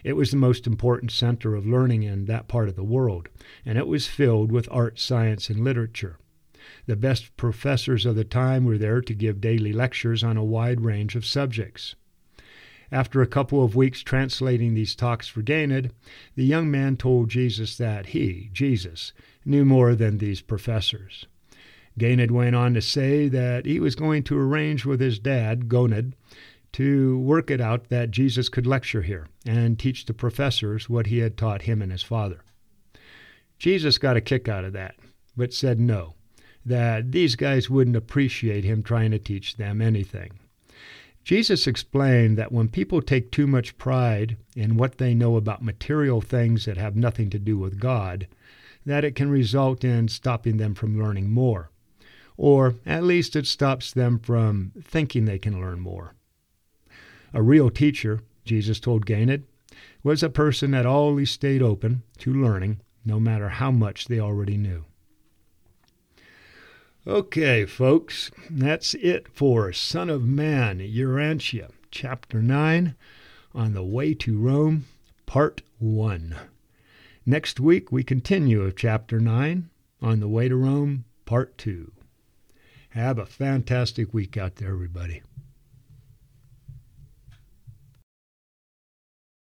It 0.03 0.15
was 0.15 0.31
the 0.31 0.39
most 0.39 0.67
important 0.67 1.11
center 1.11 1.55
of 1.55 1.67
learning 1.67 2.05
in 2.05 2.25
that 2.25 2.49
part 2.49 2.71
of 2.71 2.77
the 2.77 2.83
world, 2.83 3.29
and 3.67 3.77
it 3.77 3.87
was 3.87 4.07
filled 4.07 4.51
with 4.51 4.67
art, 4.71 4.99
science, 4.99 5.51
and 5.51 5.63
literature. 5.63 6.17
The 6.87 6.97
best 6.97 7.37
professors 7.37 8.07
of 8.07 8.17
the 8.17 8.25
time 8.25 8.65
were 8.65 8.79
there 8.79 9.01
to 9.01 9.15
give 9.15 9.41
daily 9.41 9.73
lectures 9.73 10.23
on 10.23 10.37
a 10.37 10.45
wide 10.45 10.81
range 10.81 11.17
of 11.17 11.27
subjects. 11.27 11.95
After 12.93 13.21
a 13.21 13.27
couple 13.27 13.65
of 13.65 13.75
weeks 13.75 14.03
translating 14.03 14.75
these 14.75 14.95
talks 14.95 15.27
for 15.27 15.43
Ganid, 15.43 15.91
the 16.37 16.45
young 16.45 16.71
man 16.71 16.97
told 16.97 17.31
Jesus 17.31 17.77
that 17.79 18.07
he, 18.07 18.51
Jesus, 18.53 19.13
knew 19.45 19.65
more 19.65 19.95
than 19.95 20.19
these 20.19 20.41
professors. 20.41 21.27
Ganid 21.99 22.31
went 22.31 22.55
on 22.55 22.75
to 22.75 22.83
say 22.83 23.29
that 23.29 23.67
he 23.67 23.81
was 23.81 23.97
going 23.97 24.23
to 24.25 24.39
arrange 24.39 24.85
with 24.85 25.01
his 25.01 25.19
dad, 25.19 25.69
Gonod, 25.69 26.13
to 26.73 27.19
work 27.19 27.51
it 27.51 27.61
out 27.61 27.89
that 27.89 28.11
Jesus 28.11 28.49
could 28.49 28.67
lecture 28.67 29.03
here 29.03 29.27
and 29.47 29.79
teach 29.79 30.05
the 30.05 30.15
professors 30.15 30.89
what 30.89 31.07
he 31.07 31.19
had 31.19 31.37
taught 31.37 31.63
him 31.63 31.81
and 31.81 31.91
his 31.91 32.03
father. 32.03 32.43
Jesus 33.59 33.99
got 33.99 34.17
a 34.17 34.21
kick 34.21 34.47
out 34.49 34.65
of 34.65 34.75
that, 34.75 34.95
but 35.37 35.55
said 35.55 35.81
no 35.81 36.16
that 36.67 37.13
these 37.13 37.37
guys 37.37 37.71
wouldn't 37.71 37.97
appreciate 37.97 38.65
him 38.65 38.83
trying 38.83 39.13
to 39.13 39.19
teach 39.19 39.57
them 39.57 39.81
anything. 39.81 40.33
Jesus 41.23 41.67
explained 41.67 42.37
that 42.37 42.53
when 42.53 42.69
people 42.69 43.01
take 43.01 43.31
too 43.31 43.47
much 43.47 43.79
pride 43.79 44.37
in 44.55 44.77
what 44.77 44.99
they 44.99 45.15
know 45.15 45.37
about 45.37 45.63
material 45.63 46.21
things 46.21 46.65
that 46.65 46.77
have 46.77 46.95
nothing 46.95 47.31
to 47.31 47.39
do 47.39 47.57
with 47.57 47.81
God, 47.81 48.27
that 48.85 49.05
it 49.05 49.15
can 49.15 49.31
result 49.31 49.85
in 49.85 50.09
stopping 50.09 50.57
them 50.57 50.75
from 50.75 51.01
learning 51.01 51.31
more. 51.31 51.71
Or 52.37 52.75
at 52.85 53.03
least 53.03 53.35
it 53.35 53.47
stops 53.47 53.93
them 53.93 54.19
from 54.19 54.73
thinking 54.81 55.25
they 55.25 55.39
can 55.39 55.61
learn 55.61 55.81
more. 55.81 56.15
A 57.33 57.43
real 57.43 57.71
teacher, 57.71 58.21
Jesus 58.45 58.79
told 58.79 59.07
Ganid, 59.07 59.43
was 60.03 60.23
a 60.23 60.31
person 60.31 60.71
that 60.73 60.87
always 60.87 61.31
stayed 61.31 61.63
open 61.63 62.03
to 62.19 62.33
learning, 62.33 62.81
no 63.05 63.19
matter 63.19 63.49
how 63.49 63.71
much 63.71 64.07
they 64.07 64.21
already 64.21 64.57
knew. 64.57 64.85
Okay, 67.09 67.67
folks, 67.67 68.33
that's 68.51 68.95
it 68.95 69.29
for 69.29 69.73
Son 69.73 70.11
of 70.11 70.25
Man, 70.25 70.81
Urantia, 70.81 71.71
Chapter 71.93 72.43
9, 72.43 72.97
On 73.55 73.75
the 73.75 73.85
Way 73.85 74.13
to 74.15 74.37
Rome, 74.37 74.87
Part 75.25 75.63
1. 75.79 76.35
Next 77.25 77.61
week, 77.61 77.93
we 77.93 78.03
continue 78.03 78.63
of 78.63 78.75
Chapter 78.75 79.21
9, 79.21 79.71
On 80.03 80.19
the 80.19 80.27
Way 80.27 80.49
to 80.49 80.57
Rome, 80.57 81.05
Part 81.27 81.57
2. 81.59 81.93
Have 82.89 83.21
a 83.21 83.27
fantastic 83.27 84.13
week 84.13 84.37
out 84.37 84.57
there, 84.57 84.73
everybody. 84.73 85.23